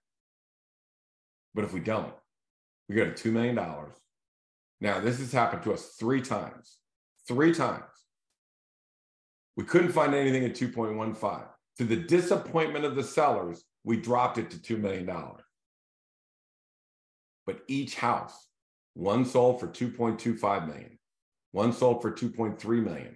But 1.54 1.66
if 1.66 1.74
we 1.74 1.82
don't, 1.82 2.14
we 2.92 2.98
go 2.98 3.10
to 3.10 3.30
$2 3.30 3.32
million. 3.32 3.56
Now, 4.82 5.00
this 5.00 5.20
has 5.20 5.32
happened 5.32 5.64
to 5.64 5.74
us 5.74 5.96
three 5.98 6.22
times. 6.22 6.78
Three 7.28 7.54
times. 7.54 7.84
We 9.56 9.64
couldn't 9.64 9.94
find 9.94 10.14
anything 10.14 10.44
at 10.44 10.56
2.15. 10.56 11.44
To 11.78 11.84
the 11.86 11.96
disappointment 11.96 12.84
of 12.84 12.96
the 12.96 13.04
sellers, 13.04 13.64
we 13.84 13.98
dropped 13.98 14.38
it 14.38 14.52
to 14.52 14.58
$2 14.58 14.80
million. 14.80 15.10
But 17.46 17.62
each 17.68 17.96
house, 17.96 18.48
one 18.94 19.26
sold 19.26 19.60
for 19.60 19.68
2.25 19.68 20.68
million, 20.68 21.00
one 21.52 21.72
sold 21.72 22.02
for 22.02 22.12
2.3 22.12 22.84
million, 22.84 23.16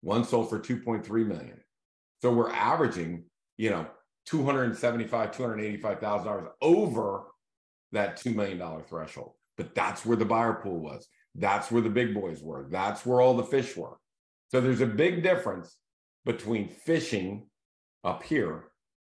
one 0.00 0.24
sold 0.24 0.48
for 0.48 0.58
2.3 0.58 1.26
million. 1.26 1.60
So 2.22 2.32
we're 2.32 2.50
averaging, 2.50 3.24
you 3.58 3.70
know, 3.70 3.86
275, 4.26 5.32
285,000 5.32 6.26
dollars 6.26 6.48
over 6.60 7.24
that 7.92 8.18
$2 8.18 8.34
million 8.34 8.60
threshold. 8.88 9.32
But 9.56 9.74
that's 9.74 10.04
where 10.04 10.16
the 10.16 10.24
buyer 10.24 10.54
pool 10.54 10.80
was. 10.80 11.06
That's 11.34 11.70
where 11.70 11.82
the 11.82 11.90
big 11.90 12.14
boys 12.14 12.42
were. 12.42 12.66
That's 12.70 13.06
where 13.06 13.20
all 13.20 13.34
the 13.34 13.44
fish 13.44 13.76
were. 13.76 13.96
So 14.48 14.60
there's 14.60 14.80
a 14.80 14.86
big 14.86 15.22
difference 15.22 15.76
between 16.24 16.68
fishing 16.68 17.46
up 18.04 18.22
here 18.22 18.64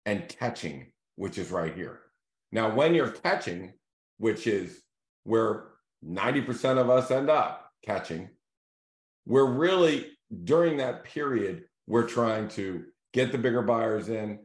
and 0.06 0.28
catching, 0.28 0.92
which 1.16 1.38
is 1.38 1.50
right 1.50 1.74
here. 1.74 2.00
Now, 2.52 2.74
when 2.74 2.94
you're 2.94 3.10
catching, 3.10 3.72
which 4.18 4.46
is 4.46 4.82
where 5.24 5.70
90% 6.04 6.78
of 6.78 6.90
us 6.90 7.10
end 7.10 7.30
up 7.30 7.70
catching, 7.84 8.30
we're 9.26 9.50
really 9.50 10.06
during 10.44 10.76
that 10.76 11.04
period, 11.04 11.64
we're 11.86 12.06
trying 12.06 12.48
to 12.48 12.84
get 13.12 13.32
the 13.32 13.38
bigger 13.38 13.62
buyers 13.62 14.08
in, 14.08 14.38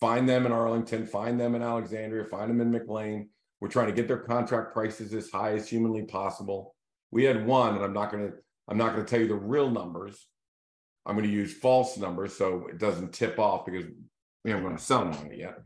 find 0.00 0.28
them 0.28 0.46
in 0.46 0.52
Arlington, 0.52 1.06
find 1.06 1.38
them 1.40 1.54
in 1.54 1.62
Alexandria, 1.62 2.24
find 2.24 2.50
them 2.50 2.60
in 2.60 2.70
McLean. 2.70 3.28
We're 3.60 3.68
trying 3.68 3.88
to 3.88 3.92
get 3.92 4.06
their 4.06 4.18
contract 4.18 4.72
prices 4.72 5.12
as 5.14 5.30
high 5.30 5.52
as 5.52 5.68
humanly 5.68 6.02
possible. 6.02 6.74
We 7.10 7.24
had 7.24 7.46
one, 7.46 7.74
and 7.74 7.84
I'm 7.84 7.92
not 7.92 8.12
going 8.12 8.28
to 8.28 8.34
I'm 8.68 8.76
not 8.76 8.92
going 8.92 9.04
to 9.04 9.10
tell 9.10 9.20
you 9.20 9.28
the 9.28 9.34
real 9.34 9.70
numbers. 9.70 10.26
I'm 11.06 11.16
going 11.16 11.26
to 11.26 11.34
use 11.34 11.54
false 11.54 11.96
numbers 11.96 12.36
so 12.36 12.66
it 12.68 12.78
doesn't 12.78 13.14
tip 13.14 13.38
off 13.38 13.64
because 13.64 13.86
we 14.44 14.50
haven't 14.50 14.64
going 14.64 14.76
to 14.76 14.82
sell 14.82 15.10
them 15.10 15.32
yet. 15.32 15.58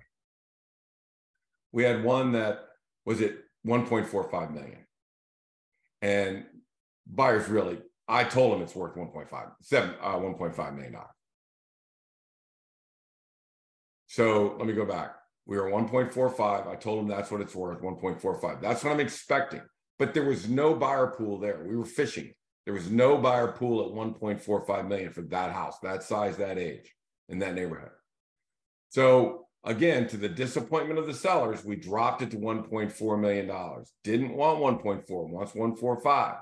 We 1.73 1.83
had 1.83 2.05
one 2.05 2.33
that 2.33 2.61
was 3.05 3.21
at 3.21 3.33
1.45 3.67 4.53
million, 4.53 4.87
and 6.01 6.45
buyers 7.07 7.49
really. 7.49 7.79
I 8.09 8.25
told 8.25 8.53
them 8.53 8.63
it's 8.63 8.75
worth 8.75 8.95
1.5 8.95 9.53
seven 9.63 9.95
uh, 10.01 10.17
1.5 10.17 10.75
million 10.75 10.93
dollars. 10.93 11.09
So 14.07 14.57
let 14.59 14.67
me 14.67 14.75
go 14.75 14.85
back. 14.85 15.15
We 15.47 15.57
were 15.57 15.71
1.45. 15.71 16.69
I 16.69 16.77
told 16.77 17.01
him 17.01 17.09
that's 17.09 17.31
what 17.31 17.41
it's 17.41 17.55
worth, 17.55 17.81
1.45. 17.81 18.61
That's 18.61 18.85
what 18.85 18.93
I'm 18.93 19.01
expecting. 19.01 19.63
But 19.99 20.15
there 20.15 20.25
was 20.25 20.49
no 20.49 20.75
buyer 20.75 21.09
pool 21.09 21.39
there. 21.39 21.65
We 21.67 21.77
were 21.77 21.85
fishing. 21.85 22.33
There 22.65 22.75
was 22.75 22.91
no 22.91 23.19
buyer 23.19 23.53
pool 23.53 23.85
at 23.85 23.93
1.45 23.93 24.89
million 24.89 25.13
for 25.13 25.23
that 25.23 25.53
house, 25.53 25.79
that 25.83 26.03
size, 26.03 26.37
that 26.37 26.59
age, 26.59 26.95
in 27.29 27.39
that 27.41 27.55
neighborhood. 27.55 27.91
So 28.91 29.47
again, 29.65 30.07
to 30.09 30.17
the 30.17 30.29
disappointment 30.29 30.99
of 30.99 31.07
the 31.07 31.15
sellers, 31.15 31.65
we 31.65 31.77
dropped 31.77 32.23
it 32.23 32.31
to 32.33 32.37
1.4 32.37 33.21
million 33.21 33.49
dollars. 33.49 33.93
Didn't 34.05 34.35
want 34.35 34.61
1.4, 34.61 35.29
wants 35.29 35.53
1.45. 35.53 36.39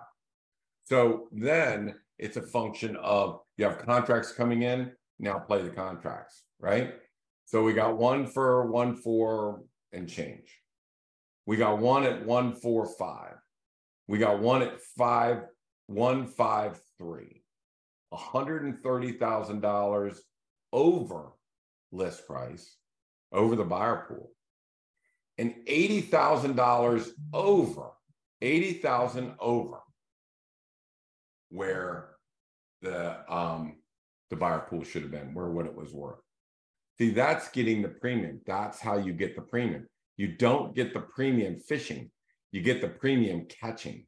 So 0.85 1.29
then 1.33 1.95
it's 2.19 2.37
a 2.37 2.43
function 2.43 2.97
of 2.97 3.41
you 3.57 3.65
have 3.65 3.79
contracts 3.79 4.33
coming 4.33 4.63
in, 4.63 4.93
now 5.19 5.39
play 5.39 5.63
the 5.63 5.71
contracts, 5.71 6.45
right? 6.59 6.95
So 7.51 7.65
we 7.65 7.73
got 7.73 7.99
one 7.99 8.29
for 8.29 8.71
one 8.71 8.95
four 8.95 9.65
and 9.93 10.09
change. 10.09 10.57
We 11.47 11.57
got 11.57 11.81
one 11.81 12.05
at 12.05 12.25
one 12.25 12.55
four 12.55 12.87
five. 12.87 13.35
We 14.07 14.19
got 14.19 14.39
one 14.39 14.63
at 14.63 14.81
five 14.97 15.47
one 15.89 16.29
five 16.29 16.81
three. 16.97 17.43
hundred 18.13 18.63
and 18.63 18.81
thirty 18.85 19.11
thousand 19.11 19.63
dollars 19.63 20.23
over 20.73 21.33
list 21.91 22.25
price, 22.25 22.77
over 23.33 23.57
the 23.57 23.65
buyer 23.65 24.05
pool, 24.07 24.31
and 25.37 25.53
eighty 25.67 26.03
thousand 26.03 26.55
dollars 26.55 27.11
over 27.33 27.91
eighty 28.41 28.75
thousand 28.75 29.35
over 29.41 29.81
where 31.49 32.11
the 32.81 33.29
um 33.29 33.75
the 34.31 34.37
buyer 34.37 34.65
pool 34.71 34.85
should 34.85 35.03
have 35.03 35.11
been, 35.11 35.35
where 35.35 35.51
what 35.51 35.67
it 35.67 35.75
was 35.75 35.93
worth. 35.93 36.21
See, 37.01 37.09
that's 37.09 37.49
getting 37.49 37.81
the 37.81 37.89
premium. 37.89 38.43
That's 38.47 38.79
how 38.79 38.99
you 38.99 39.15
get 39.15 39.35
the 39.35 39.41
premium. 39.41 39.87
You 40.19 40.37
don't 40.37 40.75
get 40.75 40.93
the 40.93 41.01
premium 41.01 41.59
fishing. 41.59 42.11
You 42.53 42.61
get 42.61 42.83
the 42.83 42.89
premium 42.89 43.47
catching. 43.47 44.07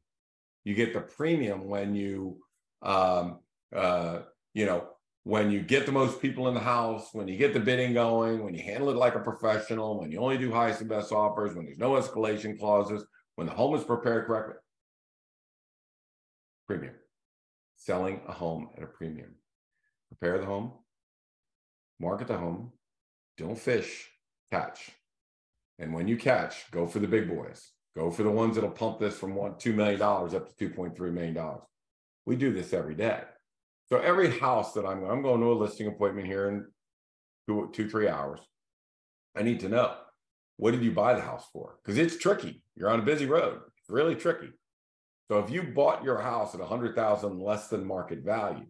You 0.63 0.75
get 0.75 0.93
the 0.93 1.01
premium 1.01 1.67
when 1.67 1.95
you, 1.95 2.37
um, 2.83 3.39
uh, 3.75 4.19
you 4.53 4.67
know, 4.67 4.89
when 5.23 5.49
you 5.49 5.63
get 5.63 5.87
the 5.87 5.91
most 5.91 6.21
people 6.21 6.47
in 6.49 6.53
the 6.53 6.59
house, 6.59 7.09
when 7.13 7.27
you 7.27 7.35
get 7.35 7.55
the 7.55 7.59
bidding 7.59 7.95
going, 7.95 8.43
when 8.43 8.53
you 8.53 8.61
handle 8.61 8.91
it 8.91 8.95
like 8.95 9.15
a 9.15 9.21
professional, 9.21 9.99
when 9.99 10.11
you 10.11 10.19
only 10.19 10.37
do 10.37 10.51
highest 10.51 10.81
and 10.81 10.89
best 10.89 11.11
offers, 11.11 11.55
when 11.55 11.65
there's 11.65 11.79
no 11.79 11.93
escalation 11.93 12.59
clauses, 12.59 13.03
when 13.37 13.47
the 13.47 13.53
home 13.53 13.73
is 13.73 13.83
prepared 13.83 14.27
correctly. 14.27 14.57
Premium. 16.67 16.93
Selling 17.75 18.21
a 18.27 18.33
home 18.33 18.69
at 18.77 18.83
a 18.83 18.87
premium. 18.87 19.33
Prepare 20.09 20.37
the 20.37 20.45
home, 20.45 20.73
market 21.99 22.27
the 22.27 22.37
home, 22.37 22.71
don't 23.37 23.57
fish, 23.57 24.09
catch. 24.51 24.91
And 25.79 25.93
when 25.93 26.07
you 26.07 26.17
catch, 26.17 26.69
go 26.71 26.85
for 26.85 26.99
the 26.99 27.07
big 27.07 27.27
boys. 27.27 27.71
Go 27.95 28.09
for 28.09 28.23
the 28.23 28.31
ones 28.31 28.55
that'll 28.55 28.71
pump 28.71 28.99
this 28.99 29.17
from 29.17 29.35
one 29.35 29.55
two 29.57 29.73
million 29.73 29.99
dollars 29.99 30.33
up 30.33 30.47
to 30.47 30.55
two 30.55 30.73
point 30.73 30.95
three 30.95 31.11
million 31.11 31.33
dollars. 31.33 31.63
We 32.25 32.35
do 32.35 32.53
this 32.53 32.73
every 32.73 32.95
day. 32.95 33.21
So 33.87 33.97
every 33.97 34.31
house 34.39 34.73
that 34.73 34.85
I'm 34.85 35.03
I'm 35.03 35.21
going 35.21 35.41
to 35.41 35.51
a 35.51 35.53
listing 35.53 35.87
appointment 35.87 36.27
here 36.27 36.49
in 36.49 36.65
two, 37.47 37.69
two 37.73 37.89
three 37.89 38.07
hours. 38.07 38.39
I 39.35 39.43
need 39.43 39.59
to 39.61 39.69
know 39.69 39.95
what 40.57 40.71
did 40.71 40.83
you 40.83 40.91
buy 40.91 41.13
the 41.13 41.21
house 41.21 41.45
for? 41.51 41.75
Because 41.83 41.97
it's 41.97 42.17
tricky. 42.17 42.63
You're 42.75 42.89
on 42.89 42.99
a 42.99 43.03
busy 43.03 43.25
road. 43.25 43.59
It's 43.79 43.89
really 43.89 44.15
tricky. 44.15 44.49
So 45.29 45.39
if 45.39 45.49
you 45.49 45.63
bought 45.63 46.03
your 46.03 46.19
house 46.19 46.53
at 46.53 46.61
a 46.61 46.65
hundred 46.65 46.95
thousand 46.95 47.39
less 47.39 47.67
than 47.67 47.85
market 47.85 48.19
value, 48.19 48.65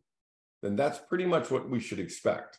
then 0.61 0.75
that's 0.75 0.97
pretty 0.97 1.25
much 1.25 1.51
what 1.51 1.69
we 1.69 1.79
should 1.79 1.99
expect, 1.99 2.57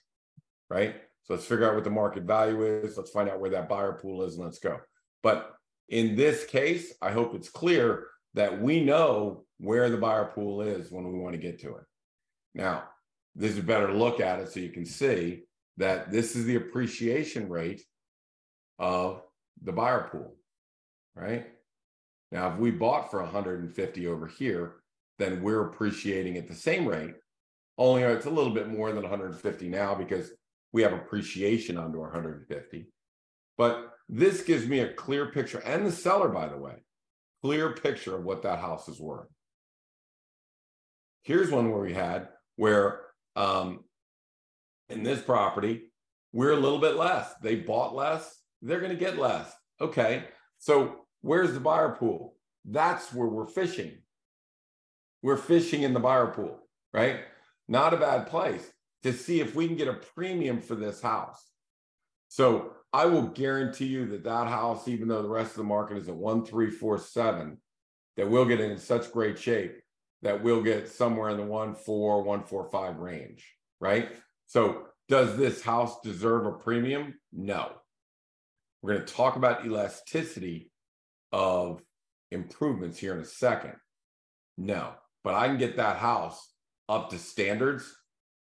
right? 0.69 0.97
So 1.25 1.35
let's 1.35 1.47
figure 1.47 1.69
out 1.69 1.75
what 1.75 1.85
the 1.85 1.91
market 1.91 2.25
value 2.25 2.63
is. 2.63 2.97
Let's 2.97 3.11
find 3.11 3.29
out 3.29 3.41
where 3.41 3.51
that 3.51 3.69
buyer 3.69 3.95
pool 3.95 4.23
is 4.23 4.37
and 4.37 4.45
let's 4.45 4.59
go. 4.59 4.79
But 5.23 5.55
in 5.89 6.17
this 6.17 6.45
case, 6.45 6.93
I 7.01 7.11
hope 7.13 7.35
it's 7.35 7.49
clear 7.49 8.07
that 8.35 8.61
we 8.61 8.85
know 8.85 9.45
where 9.59 9.89
the 9.89 9.97
buyer 9.97 10.31
pool 10.35 10.61
is 10.61 10.91
when 10.91 11.11
we 11.11 11.19
want 11.19 11.35
to 11.35 11.41
get 11.41 11.61
to 11.61 11.77
it. 11.77 11.85
Now, 12.55 12.85
this 13.35 13.53
is 13.53 13.59
a 13.59 13.63
better 13.63 13.93
look 13.93 14.21
at 14.21 14.39
it 14.39 14.51
so 14.51 14.61
you 14.61 14.69
can 14.69 14.85
see 14.85 15.45
that 15.79 16.11
this 16.13 16.37
is 16.37 16.45
the 16.45 16.57
appreciation 16.57 17.49
rate 17.49 17.83
of 18.79 19.23
the 19.63 19.73
buyer 19.73 20.09
pool, 20.11 20.37
right? 21.17 21.47
Now, 22.31 22.53
if 22.53 22.59
we 22.59 22.71
bought 22.71 23.11
for 23.11 23.23
150 23.23 24.07
over 24.07 24.27
here, 24.27 24.77
then 25.19 25.43
we're 25.43 25.69
appreciating 25.69 26.37
at 26.37 26.49
the 26.49 26.55
same 26.55 26.87
rate, 26.87 27.15
only 27.79 28.03
it's 28.03 28.27
a 28.27 28.31
little 28.31 28.53
bit 28.53 28.69
more 28.69 28.93
than 28.93 29.03
150 29.03 29.69
now 29.69 29.95
because 29.95 30.31
we 30.75 30.83
have 30.83 30.93
appreciation 30.93 31.79
onto 31.79 32.01
150. 32.01 32.87
But 33.57 33.93
this 34.09 34.43
gives 34.43 34.67
me 34.67 34.81
a 34.81 34.93
clear 34.93 35.27
picture, 35.27 35.61
and 35.61 35.87
the 35.87 35.93
seller, 35.93 36.29
by 36.29 36.49
the 36.49 36.59
way, 36.59 36.75
clear 37.43 37.71
picture 37.75 38.17
of 38.17 38.25
what 38.25 38.43
that 38.43 38.59
house 38.59 38.89
is 38.89 39.01
worth. 39.01 39.29
Here's 41.23 41.51
one 41.51 41.71
where 41.71 41.81
we 41.81 41.95
had 41.95 42.29
where 42.57 43.03
um, 43.37 43.85
in 44.89 45.05
this 45.05 45.23
property, 45.23 45.93
we're 46.33 46.53
a 46.53 46.57
little 46.57 46.81
bit 46.81 46.97
less. 46.97 47.33
They 47.41 47.55
bought 47.55 47.95
less, 47.95 48.43
they're 48.61 48.81
going 48.81 48.91
to 48.91 48.97
get 48.97 49.17
less. 49.17 49.51
Okay. 49.81 50.25
So 50.59 51.07
where's 51.21 51.55
the 51.55 51.61
buyer 51.61 51.91
pool? 51.91 52.35
That's 52.65 53.13
where 53.15 53.29
we're 53.29 53.47
fishing. 53.47 53.99
We're 55.23 55.37
fishing 55.37 55.83
in 55.83 55.95
the 55.95 56.01
buyer 56.01 56.27
pool, 56.27 56.67
right? 56.93 57.21
Not 57.69 57.95
a 57.95 57.99
bad 57.99 58.27
place 58.27 58.69
to 59.05 59.13
see 59.13 59.41
if 59.41 59.55
we 59.55 59.69
can 59.69 59.77
get 59.77 59.89
a 59.89 59.95
premium 59.95 60.61
for 60.61 60.75
this 60.75 61.01
house. 61.01 61.41
So 62.29 62.73
I 62.93 63.07
will 63.07 63.29
guarantee 63.29 63.87
you 63.87 64.07
that 64.07 64.25
that 64.25 64.49
house, 64.49 64.89
even 64.89 65.07
though 65.07 65.23
the 65.23 65.29
rest 65.29 65.53
of 65.53 65.59
the 65.59 65.65
market 65.65 65.99
is 65.99 66.09
at 66.09 66.17
one, 66.17 66.45
three, 66.45 66.71
four, 66.71 66.99
seven, 66.99 67.59
that 68.17 68.29
we'll 68.29 68.45
get 68.45 68.61
in 68.61 68.77
such 68.79 69.13
great 69.13 69.39
shape 69.39 69.81
that 70.23 70.43
we'll 70.43 70.63
get 70.63 70.89
somewhere 70.89 71.29
in 71.29 71.37
the 71.37 71.45
one, 71.45 71.75
four, 71.75 72.23
one, 72.23 72.43
four, 72.43 72.65
five 72.71 72.97
range, 72.97 73.47
right? 73.79 74.09
So 74.47 74.87
does 75.09 75.37
this 75.37 75.63
house 75.63 76.01
deserve 76.03 76.47
a 76.47 76.53
premium? 76.53 77.15
No. 77.31 77.71
We're 78.81 78.95
going 78.95 79.07
to 79.07 79.15
talk 79.15 79.37
about 79.37 79.67
elasticity 79.67 80.71
of 81.31 81.83
improvements 82.31 82.99
here 82.99 83.15
in 83.15 83.21
a 83.21 83.27
second. 83.27 83.75
No, 84.57 84.93
but 85.23 85.35
I 85.35 85.47
can 85.47 85.59
get 85.59 85.77
that 85.77 85.99
house 85.99 86.53
up 86.89 87.11
to 87.11 87.19
standards 87.19 87.95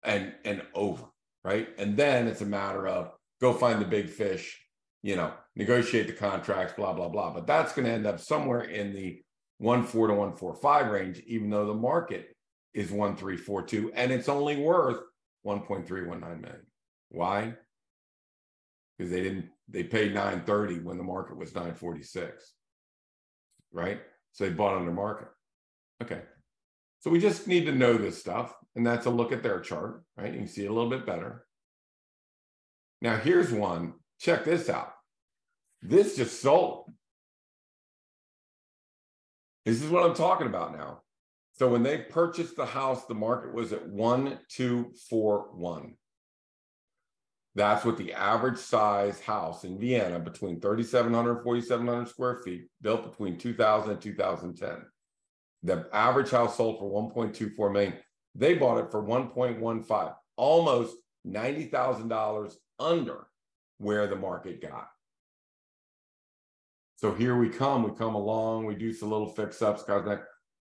and 0.06 0.32
and 0.44 0.62
over, 0.75 1.04
right? 1.44 1.68
And 1.78 1.96
then 1.96 2.28
it's 2.28 2.40
a 2.40 2.46
matter 2.46 2.86
of 2.86 3.12
go 3.40 3.52
find 3.52 3.80
the 3.80 3.86
big 3.86 4.08
fish, 4.08 4.58
you 5.02 5.16
know, 5.16 5.32
negotiate 5.54 6.06
the 6.06 6.12
contracts, 6.12 6.75
blah 6.75 6.92
blah 6.92 7.08
blah. 7.08 7.32
But 7.32 7.46
that's 7.46 7.72
going 7.72 7.86
to 7.86 7.92
end 7.92 8.06
up 8.06 8.20
somewhere 8.20 8.62
in 8.62 8.94
the 8.94 9.20
one 9.58 9.84
four 9.84 10.06
to 10.06 10.14
one 10.14 10.36
four 10.36 10.54
five 10.54 10.90
range, 10.90 11.20
even 11.26 11.50
though 11.50 11.66
the 11.66 11.75
market 11.75 12.34
is 12.72 12.90
one 12.90 13.16
three 13.16 13.36
four 13.36 13.62
two, 13.62 13.92
and 13.94 14.12
it's 14.12 14.28
only 14.28 14.56
worth 14.56 15.00
1.319 15.46 16.20
million. 16.20 16.66
Why? 17.10 17.54
Because 18.98 19.12
they 19.12 19.22
didn't 19.22 19.50
they 19.68 19.82
paid 19.82 20.14
930 20.14 20.80
when 20.80 20.96
the 20.96 21.04
market 21.04 21.36
was 21.36 21.54
946. 21.54 22.52
Right? 23.72 24.00
So 24.32 24.44
they 24.44 24.50
bought 24.50 24.76
under 24.76 24.92
market. 24.92 25.28
Okay. 26.02 26.22
So 27.06 27.12
we 27.12 27.20
just 27.20 27.46
need 27.46 27.66
to 27.66 27.72
know 27.72 27.96
this 27.96 28.18
stuff. 28.18 28.52
And 28.75 28.84
that's 28.84 29.06
a 29.06 29.10
look 29.10 29.30
at 29.30 29.44
their 29.44 29.60
chart, 29.60 30.02
right? 30.16 30.32
You 30.32 30.40
can 30.40 30.48
see 30.48 30.64
it 30.64 30.70
a 30.70 30.72
little 30.72 30.90
bit 30.90 31.06
better. 31.06 31.46
Now 33.00 33.16
here's 33.16 33.52
one. 33.52 33.92
Check 34.18 34.44
this 34.44 34.68
out. 34.68 34.92
This 35.80 36.16
just 36.16 36.42
sold. 36.42 36.92
This 39.64 39.80
is 39.80 39.88
what 39.88 40.02
I'm 40.02 40.16
talking 40.16 40.48
about 40.48 40.76
now. 40.76 41.02
So 41.52 41.68
when 41.68 41.84
they 41.84 41.98
purchased 41.98 42.56
the 42.56 42.66
house, 42.66 43.06
the 43.06 43.14
market 43.14 43.54
was 43.54 43.72
at 43.72 43.86
1241. 43.86 45.94
That's 47.54 47.84
what 47.84 47.98
the 47.98 48.14
average 48.14 48.58
size 48.58 49.20
house 49.20 49.62
in 49.62 49.78
Vienna 49.78 50.18
between 50.18 50.60
3,700 50.60 51.36
and 51.36 51.44
4,700 51.44 52.08
square 52.08 52.40
feet, 52.44 52.64
built 52.82 53.08
between 53.08 53.38
2000 53.38 53.92
and 53.92 54.00
2010. 54.00 54.82
The 55.62 55.88
average 55.92 56.30
house 56.30 56.56
sold 56.56 56.78
for 56.78 56.90
1.24 56.90 57.72
million. 57.72 57.94
They 58.34 58.54
bought 58.54 58.78
it 58.78 58.90
for 58.90 59.02
1.15, 59.02 60.14
almost 60.36 60.96
$90,000 61.26 62.54
under 62.78 63.26
where 63.78 64.06
the 64.06 64.16
market 64.16 64.60
got. 64.60 64.88
So 66.96 67.12
here 67.12 67.36
we 67.36 67.48
come. 67.48 67.82
We 67.82 67.96
come 67.96 68.14
along. 68.14 68.66
We 68.66 68.75
do 68.75 68.92
some 68.92 69.10
little 69.10 69.28
fix 69.28 69.60
ups. 69.60 69.84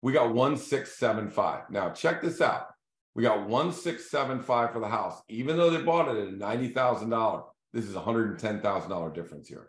We 0.02 0.12
got 0.12 0.34
1675. 0.34 1.70
Now, 1.70 1.90
check 1.90 2.22
this 2.22 2.40
out. 2.40 2.68
We 3.14 3.22
got 3.22 3.48
1675 3.48 4.72
for 4.72 4.80
the 4.80 4.88
house, 4.88 5.20
even 5.28 5.56
though 5.56 5.70
they 5.70 5.82
bought 5.82 6.14
it 6.14 6.28
at 6.28 6.34
$90,000. 6.34 7.44
This 7.72 7.86
is 7.86 7.96
a 7.96 8.00
$110,000 8.00 9.14
difference 9.14 9.48
here. 9.48 9.68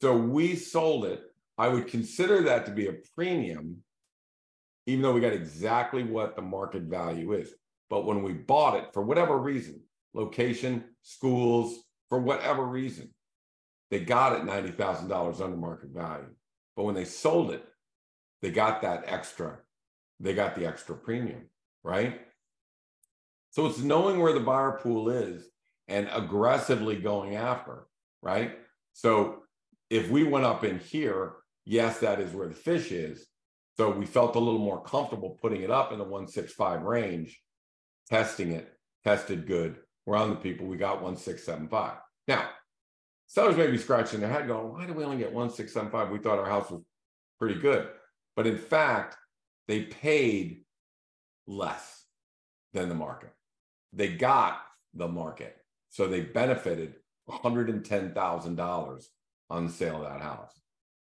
So 0.00 0.16
we 0.16 0.56
sold 0.56 1.04
it. 1.04 1.22
I 1.58 1.68
would 1.68 1.86
consider 1.86 2.42
that 2.42 2.66
to 2.66 2.72
be 2.72 2.88
a 2.88 2.94
premium, 3.14 3.84
even 4.86 5.02
though 5.02 5.12
we 5.12 5.20
got 5.20 5.32
exactly 5.32 6.02
what 6.02 6.36
the 6.36 6.42
market 6.42 6.82
value 6.82 7.32
is. 7.32 7.52
But 7.90 8.06
when 8.06 8.22
we 8.22 8.32
bought 8.32 8.76
it, 8.76 8.92
for 8.92 9.02
whatever 9.02 9.38
reason, 9.38 9.80
location, 10.14 10.84
schools, 11.02 11.78
for 12.08 12.18
whatever 12.18 12.64
reason, 12.64 13.10
they 13.90 14.00
got 14.00 14.32
it 14.34 14.44
$90,000 14.44 15.40
under 15.40 15.56
market 15.56 15.90
value. 15.90 16.34
But 16.76 16.84
when 16.84 16.94
they 16.94 17.04
sold 17.04 17.50
it, 17.50 17.64
they 18.40 18.50
got 18.50 18.82
that 18.82 19.04
extra, 19.06 19.58
they 20.18 20.34
got 20.34 20.54
the 20.54 20.66
extra 20.66 20.96
premium, 20.96 21.48
right? 21.84 22.20
So 23.50 23.66
it's 23.66 23.78
knowing 23.78 24.20
where 24.20 24.32
the 24.32 24.40
buyer 24.40 24.78
pool 24.82 25.10
is 25.10 25.44
and 25.88 26.08
aggressively 26.10 26.96
going 26.96 27.36
after, 27.36 27.86
right? 28.22 28.58
So 28.94 29.42
if 29.90 30.10
we 30.10 30.24
went 30.24 30.46
up 30.46 30.64
in 30.64 30.78
here, 30.78 31.34
yes, 31.66 31.98
that 32.00 32.18
is 32.18 32.32
where 32.32 32.48
the 32.48 32.54
fish 32.54 32.90
is. 32.90 33.26
So 33.76 33.90
we 33.90 34.06
felt 34.06 34.36
a 34.36 34.38
little 34.38 34.60
more 34.60 34.82
comfortable 34.82 35.38
putting 35.40 35.62
it 35.62 35.70
up 35.70 35.92
in 35.92 35.98
the 35.98 36.04
165 36.04 36.82
range, 36.82 37.40
testing 38.08 38.52
it, 38.52 38.70
tested 39.04 39.46
good. 39.46 39.76
We're 40.04 40.16
on 40.16 40.30
the 40.30 40.36
people, 40.36 40.66
we 40.66 40.76
got 40.76 41.02
1675. 41.02 41.98
Now, 42.28 42.48
sellers 43.26 43.56
may 43.56 43.68
be 43.68 43.78
scratching 43.78 44.20
their 44.20 44.28
head 44.28 44.46
going, 44.46 44.72
why 44.72 44.86
do 44.86 44.92
we 44.92 45.04
only 45.04 45.18
get 45.18 45.32
1675? 45.32 46.10
We 46.10 46.18
thought 46.18 46.38
our 46.38 46.48
house 46.48 46.70
was 46.70 46.82
pretty 47.38 47.58
good. 47.60 47.88
But 48.36 48.46
in 48.46 48.58
fact, 48.58 49.16
they 49.68 49.82
paid 49.82 50.64
less 51.46 52.04
than 52.72 52.88
the 52.88 52.94
market. 52.94 53.32
They 53.92 54.08
got 54.08 54.60
the 54.94 55.08
market. 55.08 55.56
So 55.90 56.06
they 56.06 56.20
benefited 56.20 56.94
$110,000 57.28 59.04
on 59.50 59.66
the 59.66 59.72
sale 59.72 59.96
of 59.96 60.02
that 60.02 60.20
house. 60.20 60.52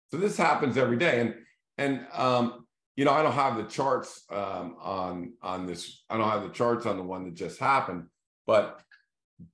So 0.09 0.17
this 0.17 0.37
happens 0.37 0.77
every 0.77 0.97
day. 0.97 1.21
And, 1.21 1.35
and, 1.77 2.07
um, 2.13 2.60
you 2.95 3.05
know, 3.05 3.11
I 3.11 3.23
don't 3.23 3.33
have 3.33 3.57
the 3.57 3.63
charts 3.63 4.23
um, 4.29 4.75
on 4.81 5.33
on 5.41 5.65
this. 5.65 6.03
I 6.09 6.17
don't 6.17 6.29
have 6.29 6.43
the 6.43 6.49
charts 6.49 6.85
on 6.85 6.97
the 6.97 7.03
one 7.03 7.25
that 7.25 7.33
just 7.33 7.59
happened. 7.59 8.07
But 8.45 8.81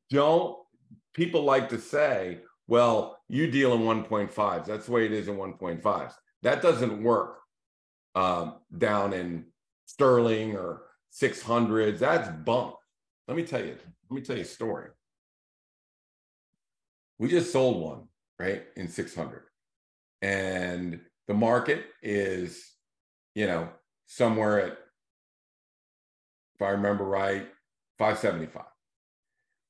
don't 0.10 0.58
people 1.14 1.44
like 1.44 1.70
to 1.70 1.80
say, 1.80 2.40
"Well, 2.68 3.20
you 3.28 3.50
deal 3.50 3.74
in 3.74 3.82
1.5s. 3.82 4.66
That's 4.66 4.88
the 4.88 4.92
way 4.92 5.06
it 5.06 5.12
is 5.12 5.28
in 5.28 5.38
1.5s." 5.38 6.14
That 6.44 6.62
doesn't 6.62 7.04
work 7.04 7.40
um, 8.16 8.56
down 8.76 9.14
in 9.14 9.46
Sterling 9.86 10.56
or 10.56 10.84
600s. 11.14 12.00
That's 12.00 12.30
bunk. 12.30 12.76
Let 13.28 13.38
me 13.38 13.44
tell 13.44 13.64
you, 13.64 13.78
let 14.10 14.16
me 14.16 14.22
tell 14.22 14.36
you 14.36 14.44
a 14.44 14.46
story. 14.46 14.90
We 17.20 17.28
just 17.28 17.52
sold 17.52 17.82
one, 17.82 18.08
right, 18.40 18.64
in 18.76 18.88
600. 18.88 19.44
And 20.22 21.02
the 21.28 21.34
market 21.34 21.86
is, 22.02 22.72
you 23.38 23.46
know, 23.46 23.70
somewhere 24.08 24.60
at, 24.60 24.72
if 26.56 26.62
I 26.64 26.70
remember 26.70 27.04
right, 27.04 27.48
575. 28.00 28.64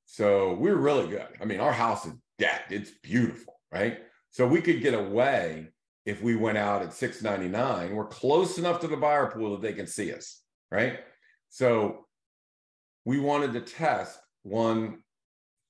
So 0.06 0.54
we 0.54 0.70
we're 0.72 0.78
really 0.78 1.10
good. 1.10 1.28
I 1.42 1.44
mean, 1.44 1.60
our 1.60 1.74
house 1.74 2.06
is 2.06 2.14
decked, 2.40 2.72
it's 2.72 2.92
beautiful, 3.04 3.60
right? 3.70 3.98
So 4.32 4.48
we 4.48 4.62
could 4.62 4.82
get 4.82 4.94
away 4.94 5.68
if 6.06 6.22
we 6.22 6.38
went 6.38 6.58
out 6.58 6.82
at 6.82 6.94
699 6.94 7.94
we're 7.94 8.06
close 8.06 8.58
enough 8.58 8.80
to 8.80 8.88
the 8.88 8.96
buyer 8.96 9.30
pool 9.30 9.52
that 9.52 9.62
they 9.62 9.74
can 9.74 9.86
see 9.86 10.14
us 10.14 10.42
right 10.72 11.00
so 11.50 12.06
we 13.04 13.20
wanted 13.20 13.52
to 13.52 13.60
test 13.60 14.18
one 14.44 15.00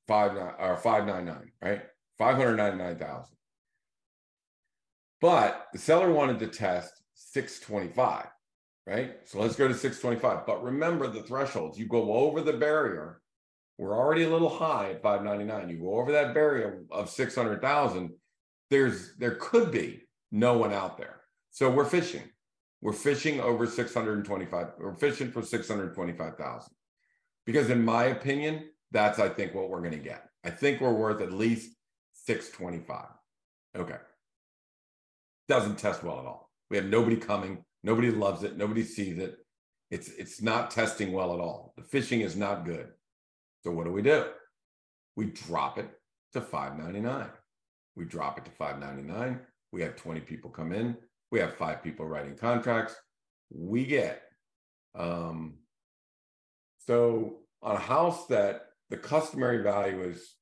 five 0.07 0.36
nine 0.36 0.53
or 0.60 0.77
599 0.77 1.51
right 1.63 1.81
599000 2.19 3.36
but 5.19 5.65
the 5.73 5.79
seller 5.79 6.12
wanted 6.12 6.38
to 6.38 6.45
test 6.45 7.01
625 7.43 8.28
right 8.86 9.17
so 9.26 9.39
let's 9.39 9.56
go 9.56 9.67
to 9.67 9.73
625 9.73 10.45
but 10.45 10.63
remember 10.63 11.08
the 11.08 11.23
thresholds 11.23 11.78
you 11.78 11.88
go 11.88 12.13
over 12.13 12.41
the 12.41 12.54
barrier 12.54 13.21
we're 13.78 13.95
already 13.95 14.23
a 14.23 14.30
little 14.30 14.50
high 14.50 14.91
at 14.91 15.02
599 15.02 15.69
you 15.69 15.84
go 15.84 16.00
over 16.00 16.12
that 16.12 16.34
barrier 16.34 16.84
of 16.91 17.10
600000 17.10 18.12
there's 18.69 19.15
there 19.17 19.36
could 19.36 19.71
be 19.71 20.04
no 20.32 20.58
one 20.58 20.73
out 20.73 20.97
there. 20.97 21.21
So 21.52 21.69
we're 21.69 21.86
fishing. 21.86 22.23
We're 22.82 22.93
fishing 22.93 23.39
over 23.39 23.65
625. 23.65 24.67
We're 24.78 24.93
fishing 24.93 25.32
for 25.32 25.41
625,000. 25.41 26.73
Because 27.45 27.69
in 27.69 27.84
my 27.84 28.06
opinion, 28.06 28.69
that's 28.91 29.19
I 29.19 29.30
think 29.30 29.56
what 29.56 29.69
we're 29.69 29.80
going 29.80 29.91
to 29.91 29.97
get. 29.97 30.30
I 30.43 30.50
think 30.50 30.82
we're 30.82 30.93
worth 30.93 31.21
at 31.21 31.34
least 31.34 31.71
625. 32.26 33.06
Okay. 33.76 33.97
Doesn't 35.47 35.80
test 35.80 36.04
well 36.04 36.19
at 36.19 36.26
all. 36.26 36.46
We 36.69 36.77
have 36.77 36.86
nobody 36.86 37.15
coming. 37.15 37.63
Nobody 37.84 38.12
loves 38.12 38.43
it. 38.43 38.58
Nobody 38.58 38.84
sees 38.84 39.17
it. 39.17 39.38
It's 39.89 40.10
it's 40.10 40.41
not 40.41 40.71
testing 40.71 41.13
well 41.13 41.34
at 41.34 41.39
all. 41.39 41.73
The 41.77 41.84
fishing 41.84 42.21
is 42.21 42.36
not 42.36 42.65
good. 42.65 42.89
So 43.63 43.71
what 43.71 43.86
do 43.86 43.91
we 43.91 44.01
do? 44.01 44.25
We 45.15 45.25
drop 45.27 45.77
it 45.77 45.89
to 46.34 46.41
599. 46.41 47.30
We 47.95 48.06
drop 48.06 48.38
it 48.38 48.45
to 48.45 48.51
599 48.51 49.39
we 49.71 49.82
have 49.82 49.95
20 49.95 50.21
people 50.21 50.49
come 50.49 50.71
in. 50.71 50.97
We 51.32 51.39
have 51.39 51.56
five 51.56 51.84
people 51.84 52.06
writing 52.06 52.36
contracts. 52.36 52.95
We 53.49 53.86
get 53.86 54.23
um, 54.95 55.56
so 56.80 57.39
on 57.62 57.75
a 57.75 57.80
house 57.80 58.27
that 58.27 58.67
the 58.89 58.97
customary 58.97 59.62
value 59.62 60.01
is 60.03 60.36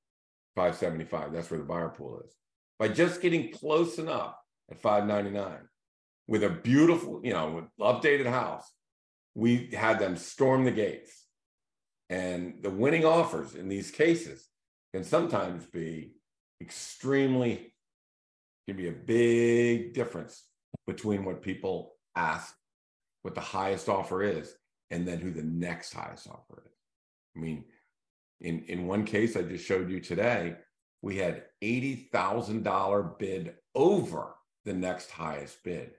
575. 0.55 1.33
That's 1.33 1.49
where 1.49 1.59
the 1.59 1.65
buyer 1.65 1.89
pool 1.89 2.21
is. 2.25 2.33
By 2.77 2.89
just 2.89 3.21
getting 3.21 3.51
close 3.51 3.97
enough 3.97 4.35
at 4.69 4.81
599 4.81 5.57
with 6.27 6.43
a 6.43 6.49
beautiful, 6.49 7.21
you 7.23 7.33
know, 7.33 7.67
updated 7.79 8.25
house, 8.27 8.69
we 9.35 9.69
had 9.73 9.99
them 9.99 10.15
storm 10.15 10.63
the 10.63 10.71
gates. 10.71 11.25
And 12.09 12.61
the 12.61 12.69
winning 12.69 13.05
offers 13.05 13.55
in 13.55 13.67
these 13.67 13.91
cases 13.91 14.47
can 14.93 15.03
sometimes 15.03 15.65
be 15.65 16.13
extremely 16.61 17.73
can 18.67 18.77
be 18.77 18.87
a 18.87 18.91
big 18.91 19.93
difference 19.93 20.43
between 20.87 21.23
what 21.23 21.41
people 21.41 21.93
ask, 22.15 22.55
what 23.21 23.35
the 23.35 23.41
highest 23.41 23.89
offer 23.89 24.23
is, 24.23 24.55
and 24.89 25.07
then 25.07 25.19
who 25.19 25.29
the 25.29 25.43
next 25.43 25.93
highest 25.93 26.27
offer 26.27 26.63
is. 26.65 26.73
I 27.35 27.39
mean, 27.39 27.65
in 28.41 28.63
in 28.67 28.87
one 28.87 29.05
case 29.05 29.35
I 29.35 29.41
just 29.43 29.65
showed 29.65 29.89
you 29.89 29.99
today, 29.99 30.55
we 31.01 31.17
had 31.17 31.43
$80,000 31.63 33.19
bid 33.19 33.55
over 33.75 34.35
the 34.63 34.73
next 34.73 35.11
highest 35.11 35.63
bid. 35.63 35.91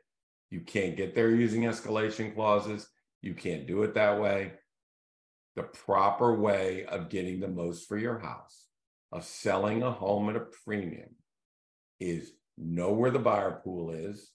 You 0.51 0.61
can't 0.61 0.97
get 0.97 1.15
there 1.15 1.31
using 1.31 1.63
escalation 1.63 2.35
clauses. 2.35 2.89
You 3.23 3.35
can't 3.35 3.67
do 3.67 3.83
it 3.83 3.95
that 3.95 4.21
way. 4.21 4.53
The 5.57 5.65
proper 5.65 6.35
way 6.35 6.85
of 6.85 7.09
getting 7.09 7.41
the 7.41 7.49
most 7.49 7.89
for 7.89 7.97
your 7.97 8.19
house, 8.19 8.67
of 9.11 9.25
selling 9.25 9.83
a 9.83 9.91
home 9.91 10.29
at 10.29 10.37
a 10.37 10.47
premium, 10.65 11.11
is 11.99 12.33
know 12.59 12.93
where 12.93 13.11
the 13.11 13.19
buyer 13.19 13.61
pool 13.65 13.91
is. 13.91 14.31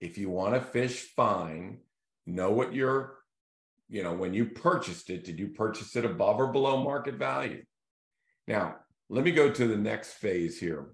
If 0.00 0.18
you 0.18 0.30
want 0.30 0.54
to 0.54 0.60
fish, 0.60 1.02
fine. 1.16 1.78
Know 2.26 2.50
what 2.50 2.74
your, 2.74 3.14
you 3.88 4.02
know, 4.02 4.12
when 4.12 4.34
you 4.34 4.46
purchased 4.46 5.10
it, 5.10 5.24
did 5.24 5.38
you 5.38 5.48
purchase 5.48 5.96
it 5.96 6.04
above 6.04 6.40
or 6.40 6.48
below 6.48 6.82
market 6.82 7.14
value? 7.14 7.62
Now, 8.46 8.76
let 9.08 9.24
me 9.24 9.30
go 9.30 9.50
to 9.50 9.66
the 9.66 9.76
next 9.76 10.14
phase 10.14 10.58
here. 10.58 10.88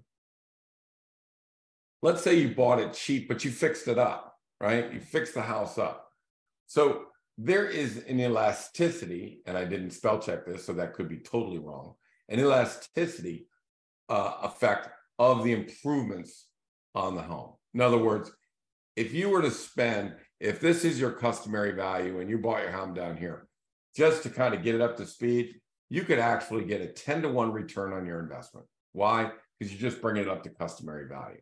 Let's 2.01 2.21
say 2.21 2.35
you 2.35 2.53
bought 2.53 2.79
it 2.79 2.93
cheap, 2.93 3.27
but 3.27 3.43
you 3.43 3.51
fixed 3.51 3.87
it 3.87 3.97
up, 3.97 4.32
right? 4.63 4.93
You 4.93 5.01
fix 5.01 5.33
the 5.33 5.41
house 5.41 5.77
up. 5.77 6.07
So 6.67 7.07
there 7.37 7.67
is 7.67 7.97
an 8.07 8.21
elasticity, 8.21 9.41
and 9.45 9.57
I 9.57 9.65
didn't 9.65 9.91
spell 9.91 10.19
check 10.19 10.45
this, 10.45 10.65
so 10.65 10.71
that 10.73 10.93
could 10.93 11.09
be 11.09 11.17
totally 11.17 11.59
wrong. 11.59 11.95
An 12.29 12.39
elasticity 12.39 13.47
uh, 14.07 14.35
effect 14.43 14.87
of 15.19 15.43
the 15.43 15.51
improvements 15.51 16.47
on 16.95 17.15
the 17.15 17.21
home. 17.21 17.55
In 17.73 17.81
other 17.81 17.97
words, 17.97 18.31
if 18.95 19.13
you 19.13 19.29
were 19.29 19.41
to 19.41 19.51
spend, 19.51 20.15
if 20.39 20.61
this 20.61 20.85
is 20.85 20.97
your 20.97 21.11
customary 21.11 21.73
value 21.73 22.21
and 22.21 22.29
you 22.29 22.37
bought 22.37 22.61
your 22.61 22.71
home 22.71 22.93
down 22.93 23.17
here, 23.17 23.47
just 23.97 24.23
to 24.23 24.29
kind 24.29 24.53
of 24.53 24.63
get 24.63 24.75
it 24.75 24.81
up 24.81 24.95
to 24.97 25.05
speed, 25.05 25.55
you 25.89 26.03
could 26.03 26.19
actually 26.19 26.63
get 26.63 26.81
a 26.81 26.87
10 26.87 27.23
to 27.23 27.29
1 27.29 27.51
return 27.51 27.91
on 27.91 28.05
your 28.05 28.21
investment. 28.21 28.65
Why? 28.93 29.31
Because 29.59 29.73
you 29.73 29.77
just 29.77 30.01
bring 30.01 30.15
it 30.15 30.29
up 30.29 30.43
to 30.43 30.49
customary 30.49 31.07
value. 31.09 31.41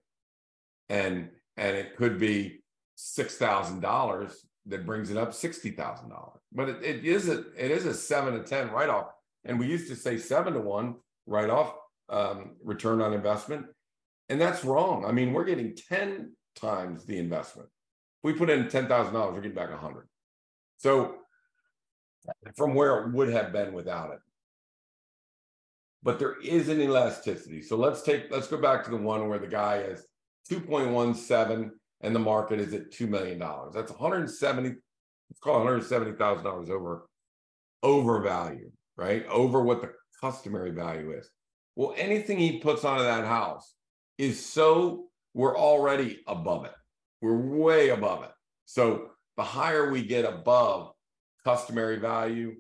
And 0.90 1.30
and 1.58 1.78
it 1.78 1.96
could 1.98 2.18
be 2.18 2.62
six 2.96 3.38
thousand 3.38 3.82
dollars 3.82 4.46
that 4.68 4.86
brings 4.86 5.10
it 5.10 5.18
up 5.18 5.34
sixty 5.34 5.72
thousand 5.72 6.10
dollars. 6.10 6.42
But 6.52 6.70
it, 6.70 6.84
it 6.84 7.06
is 7.06 7.30
a 7.30 7.46
it 7.58 7.72
is 7.72 7.86
a 7.86 7.94
seven 7.94 8.34
to 8.34 8.44
ten 8.44 8.72
write 8.72 8.90
off. 8.90 9.08
And 9.46 9.60
we 9.60 9.68
used 9.68 9.88
to 9.90 9.96
say 9.96 10.18
seven 10.18 10.54
to 10.54 10.60
one 10.60 10.96
write 11.26 11.50
off 11.50 11.74
um, 12.10 12.52
return 12.64 13.02
on 13.02 13.14
investment. 13.14 13.66
And 14.30 14.40
that's 14.40 14.64
wrong. 14.64 15.06
I 15.06 15.12
mean, 15.12 15.34
we're 15.34 15.46
getting 15.46 15.76
10 15.76 16.34
times 16.56 17.06
the 17.06 17.18
investment. 17.18 17.70
If 17.70 18.24
we 18.24 18.34
put 18.34 18.50
in 18.50 18.66
$10,000, 18.66 19.14
we're 19.14 19.42
getting 19.42 19.56
back 19.56 19.72
100. 19.72 20.08
So 20.78 21.16
from 22.56 22.76
where 22.76 23.00
it 23.00 23.14
would 23.14 23.30
have 23.30 23.52
been 23.52 23.74
without 23.74 24.12
it. 24.14 24.20
But 26.04 26.20
there 26.20 26.40
is 26.42 26.70
an 26.70 26.82
elasticity. 26.82 27.62
So 27.62 27.76
let's 27.76 28.02
take, 28.02 28.32
let's 28.32 28.48
go 28.48 28.58
back 28.58 28.84
to 28.84 28.92
the 28.92 28.98
one 28.98 29.28
where 29.28 29.40
the 29.40 29.48
guy 29.48 29.78
is 29.80 30.06
2.17 30.52 31.72
and 32.02 32.16
the 32.16 32.20
market 32.20 32.60
is 32.60 32.74
at 32.74 32.92
$2 32.92 33.08
million. 33.08 33.40
That's 33.40 33.92
170, 33.92 34.70
let's 34.70 35.40
call 35.42 35.66
$170,000 35.66 36.70
over, 36.70 37.08
over 37.84 38.22
value, 38.22 38.72
right? 38.98 39.26
Over 39.28 39.62
what 39.62 39.82
the 39.82 39.94
customary 40.20 40.72
value 40.72 41.14
is. 41.14 41.30
Well, 41.76 41.94
anything 41.98 42.38
he 42.38 42.60
puts 42.60 42.84
onto 42.84 43.04
that 43.04 43.26
house 43.26 43.74
is 44.18 44.44
so 44.44 45.06
we're 45.34 45.58
already 45.58 46.20
above 46.28 46.66
it. 46.66 46.74
We're 47.22 47.38
way 47.38 47.90
above 47.90 48.24
it. 48.24 48.32
So 48.66 49.12
the 49.38 49.44
higher 49.44 49.92
we 49.92 50.04
get 50.04 50.26
above 50.26 50.92
customary 51.44 51.98
value, 51.98 52.56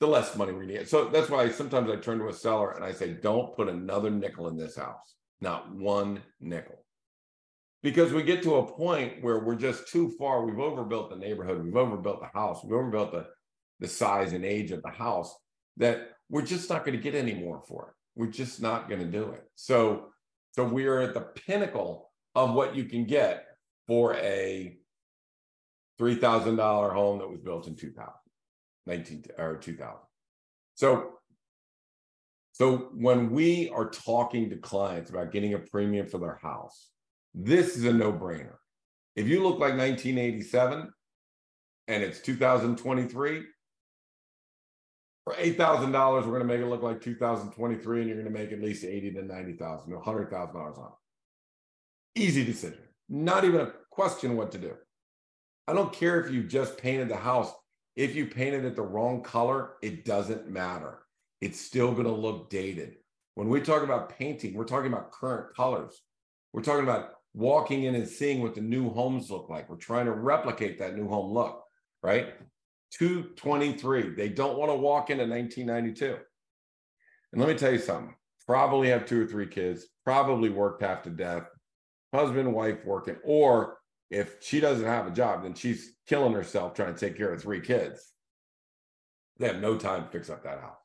the 0.00 0.06
less 0.06 0.34
money 0.36 0.52
we 0.52 0.66
need. 0.66 0.88
So 0.88 1.06
that's 1.06 1.28
why 1.28 1.50
sometimes 1.50 1.90
I 1.90 1.96
turn 1.96 2.18
to 2.20 2.28
a 2.28 2.32
seller 2.32 2.70
and 2.70 2.84
I 2.84 2.92
say, 2.92 3.14
don't 3.14 3.54
put 3.56 3.68
another 3.68 4.10
nickel 4.10 4.48
in 4.48 4.56
this 4.56 4.76
house, 4.76 5.16
not 5.40 5.72
one 5.74 6.20
nickel. 6.40 6.84
Because 7.82 8.12
we 8.12 8.22
get 8.22 8.42
to 8.42 8.56
a 8.56 8.66
point 8.66 9.22
where 9.22 9.38
we're 9.38 9.54
just 9.54 9.88
too 9.88 10.10
far. 10.18 10.44
We've 10.44 10.58
overbuilt 10.58 11.10
the 11.10 11.16
neighborhood, 11.16 11.62
we've 11.62 11.76
overbuilt 11.76 12.20
the 12.20 12.38
house, 12.38 12.64
we've 12.64 12.72
overbuilt 12.72 13.12
the, 13.12 13.26
the 13.78 13.86
size 13.86 14.32
and 14.32 14.44
age 14.44 14.72
of 14.72 14.82
the 14.82 14.90
house 14.90 15.34
that 15.76 16.08
we're 16.28 16.42
just 16.42 16.68
not 16.68 16.84
going 16.84 16.96
to 16.96 17.02
get 17.02 17.14
any 17.14 17.34
more 17.34 17.62
for 17.68 17.88
it. 17.88 17.94
We're 18.20 18.32
just 18.32 18.60
not 18.60 18.88
going 18.88 19.00
to 19.00 19.06
do 19.06 19.30
it. 19.30 19.44
So 19.54 20.08
so 20.58 20.64
we 20.64 20.86
are 20.86 21.00
at 21.00 21.14
the 21.14 21.20
pinnacle 21.20 22.10
of 22.34 22.52
what 22.52 22.74
you 22.74 22.84
can 22.84 23.04
get 23.04 23.46
for 23.86 24.16
a 24.16 24.76
$3,000 26.00 26.92
home 26.92 27.18
that 27.20 27.30
was 27.30 27.38
built 27.38 27.68
in 27.68 27.76
2000, 27.76 28.12
19 28.86 29.24
or 29.38 29.56
2000. 29.56 29.94
So, 30.74 31.10
so 32.50 32.90
when 32.92 33.30
we 33.30 33.70
are 33.70 33.88
talking 33.88 34.50
to 34.50 34.56
clients 34.56 35.10
about 35.10 35.30
getting 35.30 35.54
a 35.54 35.60
premium 35.60 36.08
for 36.08 36.18
their 36.18 36.40
house, 36.42 36.88
this 37.40 37.76
is 37.76 37.84
a 37.84 37.92
no-brainer. 37.92 38.56
If 39.14 39.28
you 39.28 39.42
look 39.42 39.58
like 39.60 39.76
1987 39.76 40.92
and 41.86 42.02
it's 42.02 42.20
2023, 42.20 43.44
for 45.24 45.34
eight 45.36 45.58
thousand 45.58 45.92
dollars, 45.92 46.24
we're 46.24 46.38
going 46.38 46.48
to 46.48 46.54
make 46.54 46.64
it 46.64 46.70
look 46.70 46.82
like 46.82 47.02
2023, 47.02 47.98
and 48.00 48.08
you're 48.08 48.22
going 48.22 48.32
to 48.32 48.38
make 48.38 48.50
at 48.50 48.62
least 48.62 48.82
eighty 48.82 49.12
to 49.12 49.22
ninety 49.22 49.52
thousand, 49.52 49.92
or 49.92 50.00
hundred 50.00 50.30
thousand 50.30 50.54
dollars 50.54 50.78
on 50.78 50.86
it. 50.86 52.22
Easy 52.22 52.44
decision. 52.46 52.78
Not 53.10 53.44
even 53.44 53.60
a 53.60 53.72
question 53.90 54.38
what 54.38 54.50
to 54.52 54.58
do. 54.58 54.72
I 55.66 55.74
don't 55.74 55.92
care 55.92 56.18
if 56.18 56.32
you 56.32 56.44
just 56.44 56.78
painted 56.78 57.10
the 57.10 57.16
house. 57.16 57.52
If 57.94 58.16
you 58.16 58.24
painted 58.24 58.64
it 58.64 58.74
the 58.74 58.80
wrong 58.80 59.22
color, 59.22 59.72
it 59.82 60.06
doesn't 60.06 60.48
matter. 60.48 61.00
It's 61.42 61.60
still 61.60 61.92
going 61.92 62.06
to 62.06 62.10
look 62.10 62.48
dated. 62.48 62.94
When 63.34 63.50
we 63.50 63.60
talk 63.60 63.82
about 63.82 64.18
painting, 64.18 64.54
we're 64.54 64.64
talking 64.64 64.90
about 64.90 65.12
current 65.12 65.54
colors. 65.54 66.00
We're 66.54 66.62
talking 66.62 66.84
about 66.84 67.17
walking 67.34 67.84
in 67.84 67.94
and 67.94 68.08
seeing 68.08 68.42
what 68.42 68.54
the 68.54 68.60
new 68.60 68.90
homes 68.90 69.30
look 69.30 69.48
like. 69.48 69.68
We're 69.68 69.76
trying 69.76 70.06
to 70.06 70.12
replicate 70.12 70.78
that 70.78 70.96
new 70.96 71.08
home 71.08 71.32
look, 71.32 71.62
right? 72.02 72.34
223. 72.92 74.14
They 74.14 74.28
don't 74.28 74.58
want 74.58 74.70
to 74.70 74.76
walk 74.76 75.10
into 75.10 75.24
1992. 75.24 76.18
And 77.32 77.40
let 77.40 77.48
me 77.48 77.54
tell 77.54 77.72
you 77.72 77.78
something 77.78 78.14
probably 78.48 78.88
have 78.88 79.04
two 79.04 79.22
or 79.22 79.26
three 79.26 79.46
kids, 79.46 79.84
probably 80.04 80.48
worked 80.48 80.82
half 80.82 81.02
to 81.02 81.10
death, 81.10 81.44
husband, 82.14 82.50
wife 82.50 82.78
working, 82.86 83.16
or 83.22 83.76
if 84.10 84.36
she 84.40 84.58
doesn't 84.58 84.86
have 84.86 85.06
a 85.06 85.10
job, 85.10 85.42
then 85.42 85.52
she's 85.52 85.92
killing 86.06 86.32
herself 86.32 86.72
trying 86.72 86.94
to 86.94 86.98
take 86.98 87.14
care 87.14 87.30
of 87.30 87.42
three 87.42 87.60
kids. 87.60 88.10
They 89.38 89.48
have 89.48 89.60
no 89.60 89.76
time 89.76 90.04
to 90.04 90.08
fix 90.08 90.30
up 90.30 90.44
that 90.44 90.62
house. 90.62 90.78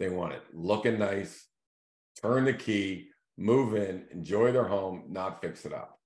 They 0.00 0.08
want 0.08 0.32
it 0.32 0.42
looking 0.52 0.98
nice, 0.98 1.46
turn 2.20 2.44
the 2.44 2.52
key, 2.52 3.10
move 3.36 3.74
in, 3.74 4.04
enjoy 4.10 4.52
their 4.52 4.68
home, 4.68 5.04
not 5.08 5.40
fix 5.40 5.64
it 5.64 5.72
up. 5.72 5.98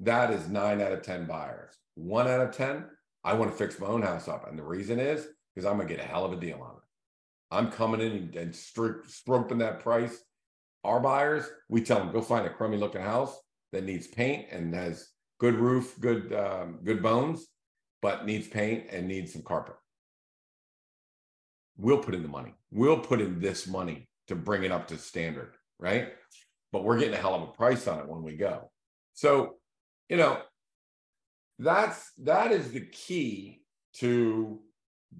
That 0.00 0.30
is 0.30 0.48
nine 0.48 0.80
out 0.80 0.92
of 0.92 1.02
10 1.02 1.26
buyers. 1.26 1.74
One 1.94 2.28
out 2.28 2.40
of 2.40 2.56
10 2.56 2.84
I 3.24 3.34
want 3.34 3.50
to 3.50 3.56
fix 3.56 3.78
my 3.78 3.86
own 3.86 4.02
house 4.02 4.28
up. 4.28 4.48
And 4.48 4.58
the 4.58 4.64
reason 4.64 4.98
is 4.98 5.26
because 5.54 5.66
I'm 5.66 5.76
going 5.76 5.88
to 5.88 5.94
get 5.94 6.02
a 6.02 6.08
hell 6.08 6.24
of 6.24 6.32
a 6.32 6.36
deal 6.36 6.62
on 6.62 6.76
it. 6.76 6.82
I'm 7.50 7.70
coming 7.70 8.00
in 8.00 8.12
and, 8.12 8.34
and 8.36 9.60
that 9.60 9.80
price. 9.80 10.16
Our 10.84 11.00
buyers, 11.00 11.44
we 11.68 11.82
tell 11.82 11.98
them 11.98 12.12
go 12.12 12.20
find 12.20 12.46
a 12.46 12.50
crummy 12.50 12.76
looking 12.76 13.02
house 13.02 13.36
that 13.72 13.84
needs 13.84 14.06
paint 14.06 14.46
and 14.50 14.74
has 14.74 15.08
good 15.40 15.56
roof, 15.56 15.96
good 16.00 16.32
um, 16.32 16.78
good 16.84 17.02
bones, 17.02 17.46
but 18.00 18.24
needs 18.24 18.46
paint 18.46 18.86
and 18.90 19.08
needs 19.08 19.32
some 19.32 19.42
carpet. 19.42 19.74
We'll 21.76 21.98
put 21.98 22.14
in 22.14 22.22
the 22.22 22.28
money. 22.28 22.54
We'll 22.70 23.00
put 23.00 23.20
in 23.20 23.40
this 23.40 23.66
money 23.66 24.08
to 24.28 24.36
bring 24.36 24.62
it 24.62 24.72
up 24.72 24.88
to 24.88 24.98
standard, 24.98 25.54
right? 25.78 26.12
But 26.72 26.84
we're 26.84 26.98
getting 26.98 27.14
a 27.14 27.18
hell 27.18 27.34
of 27.34 27.42
a 27.42 27.52
price 27.52 27.86
on 27.86 28.00
it 28.00 28.08
when 28.08 28.22
we 28.22 28.36
go. 28.36 28.70
So, 29.14 29.54
you 30.08 30.16
know, 30.16 30.40
that's 31.58 32.12
that 32.18 32.52
is 32.52 32.70
the 32.70 32.86
key 32.86 33.62
to 33.94 34.60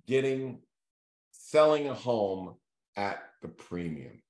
getting 0.06 0.60
selling 1.32 1.88
a 1.88 1.94
home 1.94 2.56
at 2.96 3.22
the 3.42 3.48
premium. 3.48 4.22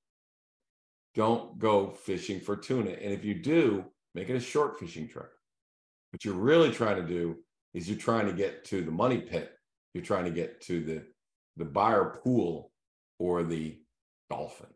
Don't 1.15 1.59
go 1.59 1.89
fishing 1.89 2.39
for 2.39 2.55
tuna. 2.55 2.91
And 2.91 3.11
if 3.13 3.25
you 3.25 3.35
do 3.35 3.85
make 4.15 4.29
it 4.29 4.35
a 4.35 4.39
short 4.39 4.79
fishing 4.79 5.07
trip. 5.07 5.31
What 6.11 6.25
you're 6.25 6.33
really 6.33 6.71
trying 6.71 6.95
to 6.97 7.07
do 7.07 7.37
is 7.73 7.87
you're 7.87 7.97
trying 7.97 8.25
to 8.25 8.33
get 8.33 8.65
to 8.65 8.81
the 8.81 8.91
money 8.91 9.19
pit. 9.19 9.51
You're 9.93 10.03
trying 10.03 10.25
to 10.25 10.31
get 10.31 10.61
to 10.61 10.83
the 10.83 11.03
the 11.57 11.65
buyer 11.65 12.19
pool 12.23 12.71
or 13.17 13.43
the 13.43 13.77
dolphin 14.29 14.67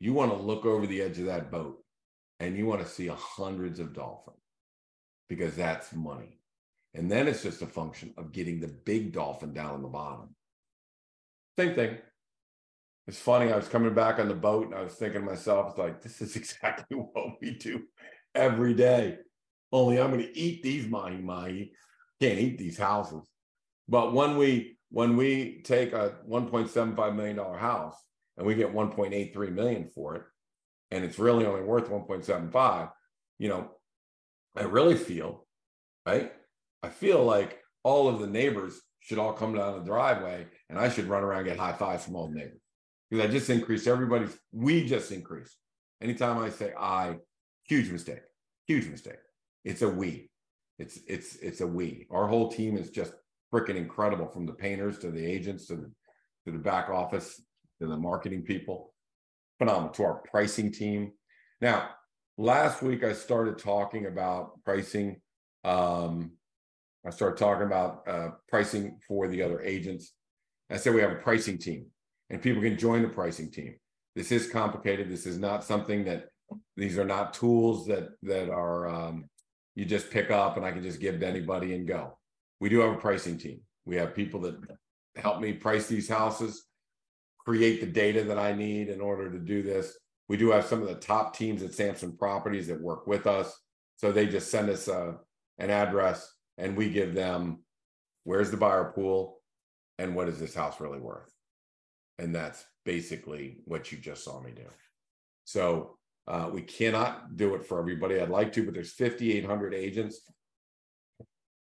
you 0.00 0.12
want 0.12 0.30
to 0.30 0.36
look 0.36 0.64
over 0.64 0.86
the 0.86 1.02
edge 1.02 1.18
of 1.18 1.26
that 1.26 1.50
boat 1.50 1.82
and 2.40 2.56
you 2.56 2.66
want 2.66 2.82
to 2.82 2.88
see 2.88 3.08
hundreds 3.08 3.80
of 3.80 3.94
dolphins 3.94 4.36
because 5.28 5.56
that's 5.56 5.92
money 5.92 6.36
and 6.96 7.10
then 7.10 7.28
it's 7.28 7.42
just 7.42 7.60
a 7.60 7.66
function 7.66 8.14
of 8.16 8.32
getting 8.32 8.58
the 8.58 8.68
big 8.68 9.12
dolphin 9.12 9.52
down 9.52 9.74
on 9.74 9.82
the 9.82 9.88
bottom. 9.88 10.34
Same 11.58 11.74
thing. 11.74 11.98
it's 13.06 13.18
funny. 13.18 13.52
I 13.52 13.56
was 13.56 13.68
coming 13.68 13.92
back 13.92 14.18
on 14.18 14.28
the 14.28 14.34
boat 14.34 14.66
and 14.66 14.74
I 14.74 14.82
was 14.82 14.94
thinking 14.94 15.20
to 15.20 15.26
myself, 15.26 15.70
it's 15.70 15.78
like, 15.78 16.00
this 16.00 16.22
is 16.22 16.36
exactly 16.36 16.96
what 16.96 17.36
we 17.42 17.50
do 17.50 17.82
every 18.34 18.72
day. 18.72 19.18
Only 19.70 20.00
I'm 20.00 20.10
going 20.10 20.22
to 20.22 20.38
eat 20.38 20.62
these 20.62 20.88
mahi 20.88 21.18
mahi. 21.18 21.72
Can't 22.18 22.38
eat 22.38 22.56
these 22.56 22.78
houses. 22.78 23.28
But 23.88 24.14
when 24.14 24.38
we 24.38 24.78
when 24.90 25.16
we 25.16 25.60
take 25.64 25.92
a 25.92 26.14
1.75 26.26 27.14
million 27.14 27.36
dollar 27.36 27.58
house 27.58 27.96
and 28.36 28.46
we 28.46 28.54
get 28.54 28.74
1.83 28.74 29.52
million 29.52 29.88
for 29.94 30.16
it, 30.16 30.22
and 30.90 31.04
it's 31.04 31.18
really 31.18 31.46
only 31.46 31.62
worth 31.62 31.90
1.75, 31.90 32.90
you 33.38 33.48
know, 33.48 33.70
I 34.56 34.62
really 34.62 34.96
feel, 34.96 35.46
right? 36.06 36.32
I 36.82 36.88
feel 36.88 37.22
like 37.22 37.60
all 37.82 38.08
of 38.08 38.20
the 38.20 38.26
neighbors 38.26 38.80
should 39.00 39.18
all 39.18 39.32
come 39.32 39.54
down 39.54 39.78
the 39.78 39.84
driveway 39.84 40.46
and 40.68 40.78
I 40.78 40.88
should 40.88 41.06
run 41.06 41.22
around 41.22 41.40
and 41.40 41.48
get 41.48 41.58
high 41.58 41.72
fives 41.72 42.04
from 42.04 42.16
all 42.16 42.28
the 42.28 42.34
neighbors. 42.34 42.60
Because 43.10 43.24
I 43.24 43.30
just 43.30 43.50
increased 43.50 43.86
everybody's, 43.86 44.36
we 44.52 44.86
just 44.86 45.12
increased. 45.12 45.56
Anytime 46.02 46.38
I 46.38 46.50
say 46.50 46.72
I, 46.78 47.16
huge 47.64 47.90
mistake, 47.90 48.22
huge 48.66 48.88
mistake. 48.88 49.18
It's 49.64 49.82
a 49.82 49.88
we. 49.88 50.30
It's 50.78 50.98
it's 51.08 51.36
it's 51.36 51.60
a 51.60 51.66
we. 51.66 52.06
Our 52.10 52.26
whole 52.26 52.50
team 52.50 52.76
is 52.76 52.90
just 52.90 53.12
freaking 53.52 53.76
incredible 53.76 54.28
from 54.28 54.46
the 54.46 54.52
painters 54.52 54.98
to 54.98 55.10
the 55.10 55.24
agents 55.24 55.66
to 55.66 55.76
the 55.76 55.90
to 56.44 56.52
the 56.52 56.58
back 56.58 56.90
office 56.90 57.40
to 57.80 57.86
the 57.86 57.96
marketing 57.96 58.42
people. 58.42 58.94
Phenomenal 59.58 59.90
to 59.94 60.04
our 60.04 60.22
pricing 60.30 60.70
team. 60.72 61.12
Now, 61.60 61.90
last 62.36 62.82
week 62.82 63.04
I 63.04 63.12
started 63.12 63.58
talking 63.58 64.06
about 64.06 64.62
pricing. 64.64 65.20
Um, 65.64 66.32
I 67.06 67.10
started 67.10 67.38
talking 67.38 67.66
about 67.66 68.06
uh, 68.06 68.28
pricing 68.48 68.98
for 69.06 69.28
the 69.28 69.42
other 69.42 69.62
agents. 69.62 70.12
I 70.70 70.76
said 70.76 70.94
we 70.94 71.00
have 71.00 71.12
a 71.12 71.16
pricing 71.16 71.58
team, 71.58 71.86
and 72.30 72.42
people 72.42 72.62
can 72.62 72.76
join 72.76 73.02
the 73.02 73.08
pricing 73.08 73.50
team. 73.50 73.76
This 74.14 74.32
is 74.32 74.50
complicated. 74.50 75.08
This 75.08 75.26
is 75.26 75.38
not 75.38 75.64
something 75.64 76.04
that 76.04 76.28
these 76.76 76.98
are 76.98 77.04
not 77.04 77.34
tools 77.34 77.86
that 77.86 78.08
that 78.22 78.50
are 78.50 78.88
um, 78.88 79.26
you 79.74 79.84
just 79.84 80.10
pick 80.10 80.30
up 80.30 80.56
and 80.56 80.64
I 80.64 80.72
can 80.72 80.82
just 80.82 81.00
give 81.00 81.20
to 81.20 81.26
anybody 81.26 81.74
and 81.74 81.86
go. 81.86 82.18
We 82.60 82.68
do 82.68 82.80
have 82.80 82.94
a 82.94 82.98
pricing 82.98 83.38
team. 83.38 83.60
We 83.84 83.96
have 83.96 84.14
people 84.14 84.40
that 84.40 84.56
help 85.16 85.40
me 85.40 85.52
price 85.52 85.86
these 85.86 86.08
houses, 86.08 86.64
create 87.46 87.80
the 87.80 87.86
data 87.86 88.24
that 88.24 88.38
I 88.38 88.52
need 88.52 88.88
in 88.88 89.00
order 89.00 89.30
to 89.30 89.38
do 89.38 89.62
this. 89.62 89.96
We 90.28 90.36
do 90.36 90.50
have 90.50 90.66
some 90.66 90.82
of 90.82 90.88
the 90.88 90.96
top 90.96 91.36
teams 91.36 91.62
at 91.62 91.74
Samson 91.74 92.16
Properties 92.16 92.66
that 92.66 92.80
work 92.80 93.06
with 93.06 93.28
us. 93.28 93.56
So 93.98 94.10
they 94.10 94.26
just 94.26 94.50
send 94.50 94.68
us 94.68 94.88
a, 94.88 94.98
uh, 94.98 95.12
an 95.58 95.70
address 95.70 96.30
and 96.58 96.76
we 96.76 96.90
give 96.90 97.14
them 97.14 97.60
where's 98.24 98.50
the 98.50 98.56
buyer 98.56 98.92
pool 98.94 99.40
and 99.98 100.14
what 100.14 100.28
is 100.28 100.40
this 100.40 100.54
house 100.54 100.80
really 100.80 100.98
worth? 100.98 101.32
And 102.18 102.34
that's 102.34 102.64
basically 102.84 103.58
what 103.64 103.92
you 103.92 103.98
just 103.98 104.24
saw 104.24 104.42
me 104.42 104.50
do. 104.54 104.66
So 105.44 105.96
uh, 106.26 106.50
we 106.52 106.62
cannot 106.62 107.36
do 107.36 107.54
it 107.54 107.64
for 107.64 107.78
everybody. 107.78 108.20
I'd 108.20 108.28
like 108.28 108.52
to, 108.54 108.64
but 108.64 108.74
there's 108.74 108.92
5,800 108.92 109.72
agents, 109.72 110.20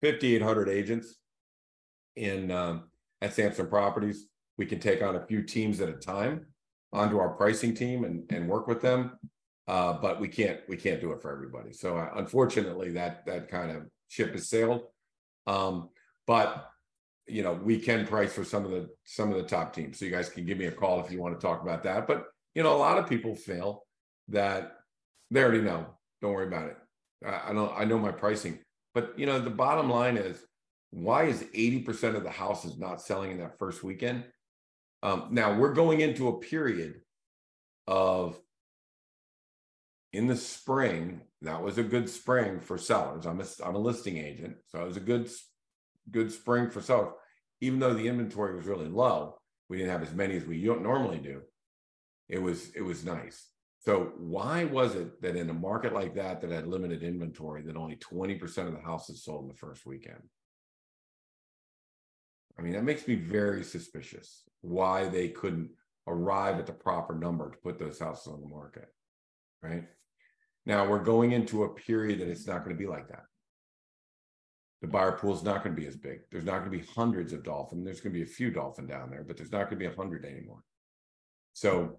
5,800 0.02 0.68
agents 0.70 1.14
in 2.16 2.50
um, 2.50 2.84
at 3.20 3.34
Samson 3.34 3.66
Properties. 3.66 4.26
We 4.58 4.66
can 4.66 4.78
take 4.78 5.02
on 5.02 5.16
a 5.16 5.26
few 5.26 5.42
teams 5.42 5.80
at 5.80 5.88
a 5.88 5.94
time 5.94 6.46
onto 6.92 7.18
our 7.18 7.30
pricing 7.30 7.74
team 7.74 8.04
and, 8.04 8.24
and 8.30 8.48
work 8.48 8.68
with 8.68 8.80
them. 8.80 9.18
Uh, 9.66 9.94
but 9.94 10.20
we 10.20 10.28
can't 10.28 10.60
we 10.68 10.76
can't 10.76 11.00
do 11.00 11.12
it 11.12 11.22
for 11.22 11.32
everybody. 11.32 11.72
So 11.72 11.96
uh, 11.96 12.10
unfortunately, 12.16 12.90
that 12.92 13.24
that 13.26 13.48
kind 13.48 13.70
of 13.70 13.84
ship 14.08 14.32
has 14.32 14.48
sailed. 14.48 14.82
Um, 15.46 15.88
but 16.26 16.68
you 17.26 17.42
know, 17.42 17.54
we 17.54 17.78
can 17.78 18.06
price 18.06 18.34
for 18.34 18.44
some 18.44 18.64
of 18.64 18.70
the 18.70 18.88
some 19.04 19.30
of 19.30 19.36
the 19.36 19.48
top 19.48 19.72
teams. 19.72 19.98
So 19.98 20.04
you 20.04 20.10
guys 20.10 20.28
can 20.28 20.44
give 20.44 20.58
me 20.58 20.66
a 20.66 20.72
call 20.72 21.00
if 21.00 21.10
you 21.10 21.20
want 21.20 21.38
to 21.38 21.44
talk 21.44 21.62
about 21.62 21.82
that. 21.84 22.06
But 22.06 22.26
you 22.54 22.62
know, 22.62 22.76
a 22.76 22.78
lot 22.78 22.98
of 22.98 23.08
people 23.08 23.34
fail 23.34 23.84
that 24.28 24.72
they 25.30 25.42
already 25.42 25.62
know. 25.62 25.86
Don't 26.20 26.34
worry 26.34 26.46
about 26.46 26.68
it. 26.68 26.76
I, 27.24 27.48
I 27.48 27.52
know 27.52 27.70
I 27.70 27.84
know 27.86 27.98
my 27.98 28.12
pricing, 28.12 28.58
but 28.94 29.18
you 29.18 29.24
know 29.24 29.40
the 29.40 29.50
bottom 29.50 29.88
line 29.88 30.18
is 30.18 30.44
why 30.90 31.24
is 31.24 31.42
80% 31.42 32.14
of 32.14 32.22
the 32.22 32.30
houses 32.30 32.78
not 32.78 33.02
selling 33.02 33.32
in 33.32 33.38
that 33.38 33.58
first 33.58 33.82
weekend? 33.82 34.24
Um, 35.04 35.28
now 35.30 35.58
we're 35.58 35.74
going 35.74 36.00
into 36.00 36.28
a 36.28 36.38
period 36.40 37.02
of 37.86 38.40
in 40.14 40.26
the 40.26 40.34
spring. 40.34 41.20
That 41.42 41.62
was 41.62 41.76
a 41.76 41.82
good 41.82 42.08
spring 42.08 42.58
for 42.58 42.78
sellers. 42.78 43.26
I'm 43.26 43.38
a 43.38 43.44
I'm 43.62 43.74
a 43.74 43.78
listing 43.78 44.16
agent, 44.16 44.56
so 44.66 44.80
it 44.80 44.86
was 44.86 44.96
a 44.96 45.00
good 45.00 45.30
good 46.10 46.32
spring 46.32 46.70
for 46.70 46.80
sellers. 46.80 47.12
Even 47.60 47.78
though 47.78 47.92
the 47.92 48.08
inventory 48.08 48.56
was 48.56 48.64
really 48.64 48.88
low, 48.88 49.36
we 49.68 49.76
didn't 49.76 49.92
have 49.92 50.02
as 50.02 50.14
many 50.14 50.36
as 50.36 50.46
we 50.46 50.62
normally 50.62 51.18
do. 51.18 51.42
It 52.30 52.40
was 52.40 52.70
it 52.70 52.82
was 52.82 53.04
nice. 53.04 53.50
So 53.80 54.12
why 54.16 54.64
was 54.64 54.94
it 54.94 55.20
that 55.20 55.36
in 55.36 55.50
a 55.50 55.54
market 55.54 55.92
like 55.92 56.14
that 56.14 56.40
that 56.40 56.50
had 56.50 56.66
limited 56.66 57.02
inventory 57.02 57.60
that 57.62 57.76
only 57.76 57.96
20% 57.96 58.42
of 58.66 58.72
the 58.72 58.80
houses 58.80 59.22
sold 59.22 59.42
in 59.42 59.48
the 59.48 59.54
first 59.54 59.84
weekend? 59.84 60.22
I 62.58 62.62
mean, 62.62 62.72
that 62.72 62.84
makes 62.84 63.06
me 63.08 63.16
very 63.16 63.64
suspicious 63.64 64.44
why 64.60 65.08
they 65.08 65.28
couldn't 65.28 65.70
arrive 66.06 66.58
at 66.58 66.66
the 66.66 66.72
proper 66.72 67.14
number 67.14 67.50
to 67.50 67.56
put 67.58 67.78
those 67.78 67.98
houses 67.98 68.28
on 68.28 68.40
the 68.40 68.48
market. 68.48 68.88
Right. 69.62 69.84
Now 70.66 70.88
we're 70.88 71.02
going 71.02 71.32
into 71.32 71.64
a 71.64 71.74
period 71.74 72.20
that 72.20 72.28
it's 72.28 72.46
not 72.46 72.64
going 72.64 72.76
to 72.76 72.80
be 72.82 72.88
like 72.88 73.08
that. 73.08 73.24
The 74.82 74.88
buyer 74.88 75.12
pool 75.12 75.34
is 75.34 75.42
not 75.42 75.64
going 75.64 75.74
to 75.74 75.80
be 75.80 75.88
as 75.88 75.96
big. 75.96 76.20
There's 76.30 76.44
not 76.44 76.58
going 76.58 76.70
to 76.70 76.78
be 76.78 76.92
hundreds 76.94 77.32
of 77.32 77.42
dolphin. 77.42 77.84
There's 77.84 78.00
going 78.00 78.12
to 78.12 78.18
be 78.18 78.24
a 78.24 78.34
few 78.34 78.50
dolphin 78.50 78.86
down 78.86 79.10
there, 79.10 79.24
but 79.24 79.36
there's 79.36 79.52
not 79.52 79.70
going 79.70 79.78
to 79.80 79.88
be 79.88 79.92
a 79.92 79.96
hundred 79.96 80.26
anymore. 80.26 80.62
So 81.54 81.98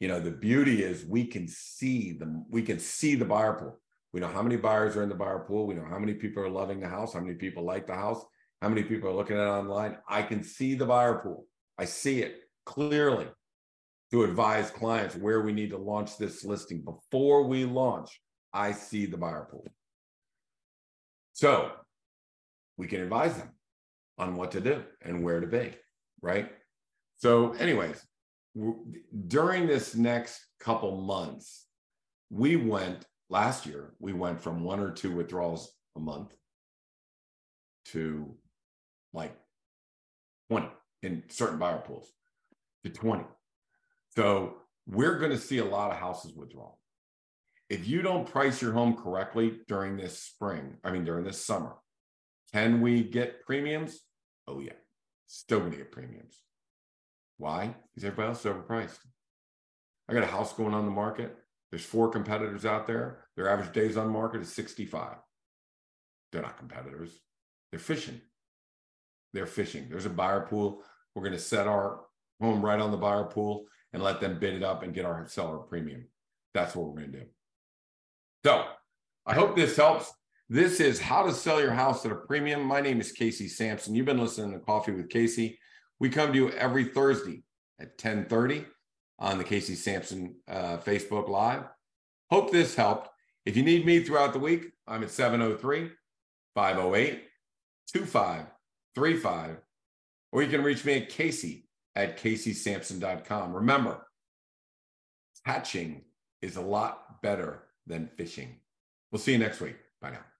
you 0.00 0.08
know 0.08 0.20
the 0.20 0.30
beauty 0.30 0.82
is 0.82 1.06
we 1.06 1.24
can 1.24 1.48
see 1.48 2.12
the 2.12 2.44
we 2.50 2.62
can 2.62 2.78
see 2.78 3.14
the 3.14 3.24
buyer 3.24 3.54
pool 3.54 3.80
we 4.12 4.20
know 4.20 4.28
how 4.28 4.42
many 4.42 4.56
buyers 4.56 4.96
are 4.96 5.02
in 5.02 5.08
the 5.08 5.14
buyer 5.14 5.38
pool 5.38 5.66
we 5.66 5.74
know 5.74 5.86
how 5.88 5.98
many 5.98 6.14
people 6.14 6.42
are 6.42 6.50
loving 6.50 6.80
the 6.80 6.88
house 6.88 7.14
how 7.14 7.20
many 7.20 7.34
people 7.34 7.64
like 7.64 7.86
the 7.86 7.94
house 7.94 8.22
how 8.64 8.70
many 8.70 8.82
people 8.82 9.10
are 9.10 9.14
looking 9.14 9.36
at 9.36 9.42
it 9.42 9.50
online? 9.50 9.98
I 10.08 10.22
can 10.22 10.42
see 10.42 10.74
the 10.74 10.86
buyer 10.86 11.20
pool. 11.22 11.46
I 11.76 11.84
see 11.84 12.22
it 12.22 12.44
clearly 12.64 13.26
to 14.10 14.24
advise 14.24 14.70
clients 14.70 15.14
where 15.14 15.42
we 15.42 15.52
need 15.52 15.68
to 15.68 15.76
launch 15.76 16.16
this 16.16 16.46
listing. 16.46 16.80
Before 16.80 17.44
we 17.44 17.66
launch 17.66 18.18
i 18.54 18.72
see 18.72 19.04
the 19.04 19.18
buyer 19.18 19.46
pool. 19.50 19.66
So 21.34 21.72
we 22.78 22.86
can 22.86 23.02
advise 23.02 23.36
them 23.36 23.50
on 24.16 24.34
what 24.34 24.52
to 24.52 24.62
do 24.62 24.82
and 25.02 25.22
where 25.22 25.40
to 25.40 25.46
be 25.46 25.74
right? 26.22 26.50
So 27.18 27.52
anyways 27.52 28.02
during 29.28 29.66
this 29.66 29.94
next 29.94 30.40
couple 30.58 31.02
months, 31.02 31.66
we 32.30 32.56
went 32.56 33.04
last 33.28 33.66
year, 33.66 33.92
we 33.98 34.14
went 34.14 34.40
from 34.40 34.64
one 34.64 34.80
or 34.80 34.90
two 34.90 35.14
withdrawals 35.14 35.70
a 35.96 36.00
month 36.00 36.34
to 37.86 38.34
like 39.14 39.34
20 40.50 40.68
in 41.02 41.22
certain 41.28 41.58
buyer 41.58 41.78
pools 41.78 42.10
to 42.84 42.90
20. 42.90 43.24
So 44.14 44.56
we're 44.86 45.18
going 45.18 45.30
to 45.30 45.38
see 45.38 45.58
a 45.58 45.64
lot 45.64 45.90
of 45.90 45.96
houses 45.96 46.34
withdraw. 46.34 46.72
If 47.70 47.88
you 47.88 48.02
don't 48.02 48.30
price 48.30 48.60
your 48.60 48.72
home 48.72 48.94
correctly 48.94 49.60
during 49.68 49.96
this 49.96 50.18
spring, 50.18 50.76
I 50.84 50.90
mean, 50.90 51.04
during 51.04 51.24
this 51.24 51.44
summer, 51.44 51.72
can 52.52 52.82
we 52.82 53.02
get 53.02 53.44
premiums? 53.46 54.00
Oh, 54.46 54.60
yeah. 54.60 54.74
Still 55.26 55.60
going 55.60 55.72
to 55.72 55.78
get 55.78 55.90
premiums. 55.90 56.38
Why? 57.38 57.74
Because 57.94 58.04
everybody 58.04 58.28
else 58.28 58.44
is 58.44 58.52
overpriced. 58.52 58.98
I 60.08 60.12
got 60.12 60.22
a 60.22 60.26
house 60.26 60.52
going 60.52 60.74
on 60.74 60.84
the 60.84 60.90
market. 60.90 61.34
There's 61.70 61.84
four 61.84 62.10
competitors 62.10 62.66
out 62.66 62.86
there. 62.86 63.24
Their 63.36 63.48
average 63.48 63.72
days 63.72 63.96
on 63.96 64.08
market 64.08 64.42
is 64.42 64.52
65. 64.52 65.16
They're 66.30 66.42
not 66.42 66.58
competitors. 66.58 67.18
They're 67.70 67.80
fishing. 67.80 68.20
They're 69.34 69.46
fishing. 69.46 69.88
There's 69.90 70.06
a 70.06 70.10
buyer 70.10 70.46
pool. 70.48 70.82
We're 71.14 71.22
going 71.22 71.32
to 71.32 71.38
set 71.38 71.66
our 71.66 72.00
home 72.40 72.64
right 72.64 72.80
on 72.80 72.90
the 72.90 72.96
buyer 72.96 73.24
pool 73.24 73.66
and 73.92 74.02
let 74.02 74.20
them 74.20 74.38
bid 74.38 74.54
it 74.54 74.62
up 74.62 74.82
and 74.82 74.94
get 74.94 75.04
our 75.04 75.26
seller 75.26 75.58
premium. 75.58 76.06
That's 76.54 76.74
what 76.74 76.86
we're 76.86 77.00
going 77.00 77.12
to 77.12 77.20
do. 77.20 77.26
So 78.44 78.64
I 79.26 79.34
hope 79.34 79.56
this 79.56 79.76
helps. 79.76 80.12
This 80.48 80.78
is 80.78 81.00
how 81.00 81.26
to 81.26 81.32
sell 81.32 81.60
your 81.60 81.72
house 81.72 82.06
at 82.06 82.12
a 82.12 82.16
premium. 82.16 82.62
My 82.62 82.80
name 82.80 83.00
is 83.00 83.12
Casey 83.12 83.48
Samson. 83.48 83.94
You've 83.94 84.06
been 84.06 84.20
listening 84.20 84.52
to 84.52 84.60
Coffee 84.60 84.92
with 84.92 85.10
Casey. 85.10 85.58
We 85.98 86.10
come 86.10 86.32
to 86.32 86.38
you 86.38 86.50
every 86.50 86.84
Thursday 86.84 87.42
at 87.80 87.88
1030 87.88 88.64
on 89.18 89.38
the 89.38 89.44
Casey 89.44 89.74
Samson 89.74 90.36
uh, 90.48 90.76
Facebook 90.78 91.28
Live. 91.28 91.64
Hope 92.30 92.52
this 92.52 92.74
helped. 92.74 93.08
If 93.46 93.56
you 93.56 93.62
need 93.62 93.84
me 93.84 94.02
throughout 94.02 94.32
the 94.32 94.38
week, 94.38 94.66
I'm 94.86 95.02
at 95.02 95.10
703 95.10 95.90
508 96.54 97.24
2535, 98.94 99.56
or 100.32 100.42
you 100.42 100.48
can 100.48 100.62
reach 100.62 100.84
me 100.84 100.94
at 100.94 101.08
Casey 101.08 101.68
at 101.96 102.18
CaseySamson.com. 102.18 103.54
Remember, 103.54 104.06
hatching 105.44 106.02
is 106.42 106.56
a 106.56 106.62
lot 106.62 107.22
better 107.22 107.62
than 107.86 108.08
fishing. 108.16 108.56
We'll 109.10 109.20
see 109.20 109.32
you 109.32 109.38
next 109.38 109.60
week. 109.60 109.76
Bye 110.00 110.10
now. 110.10 110.33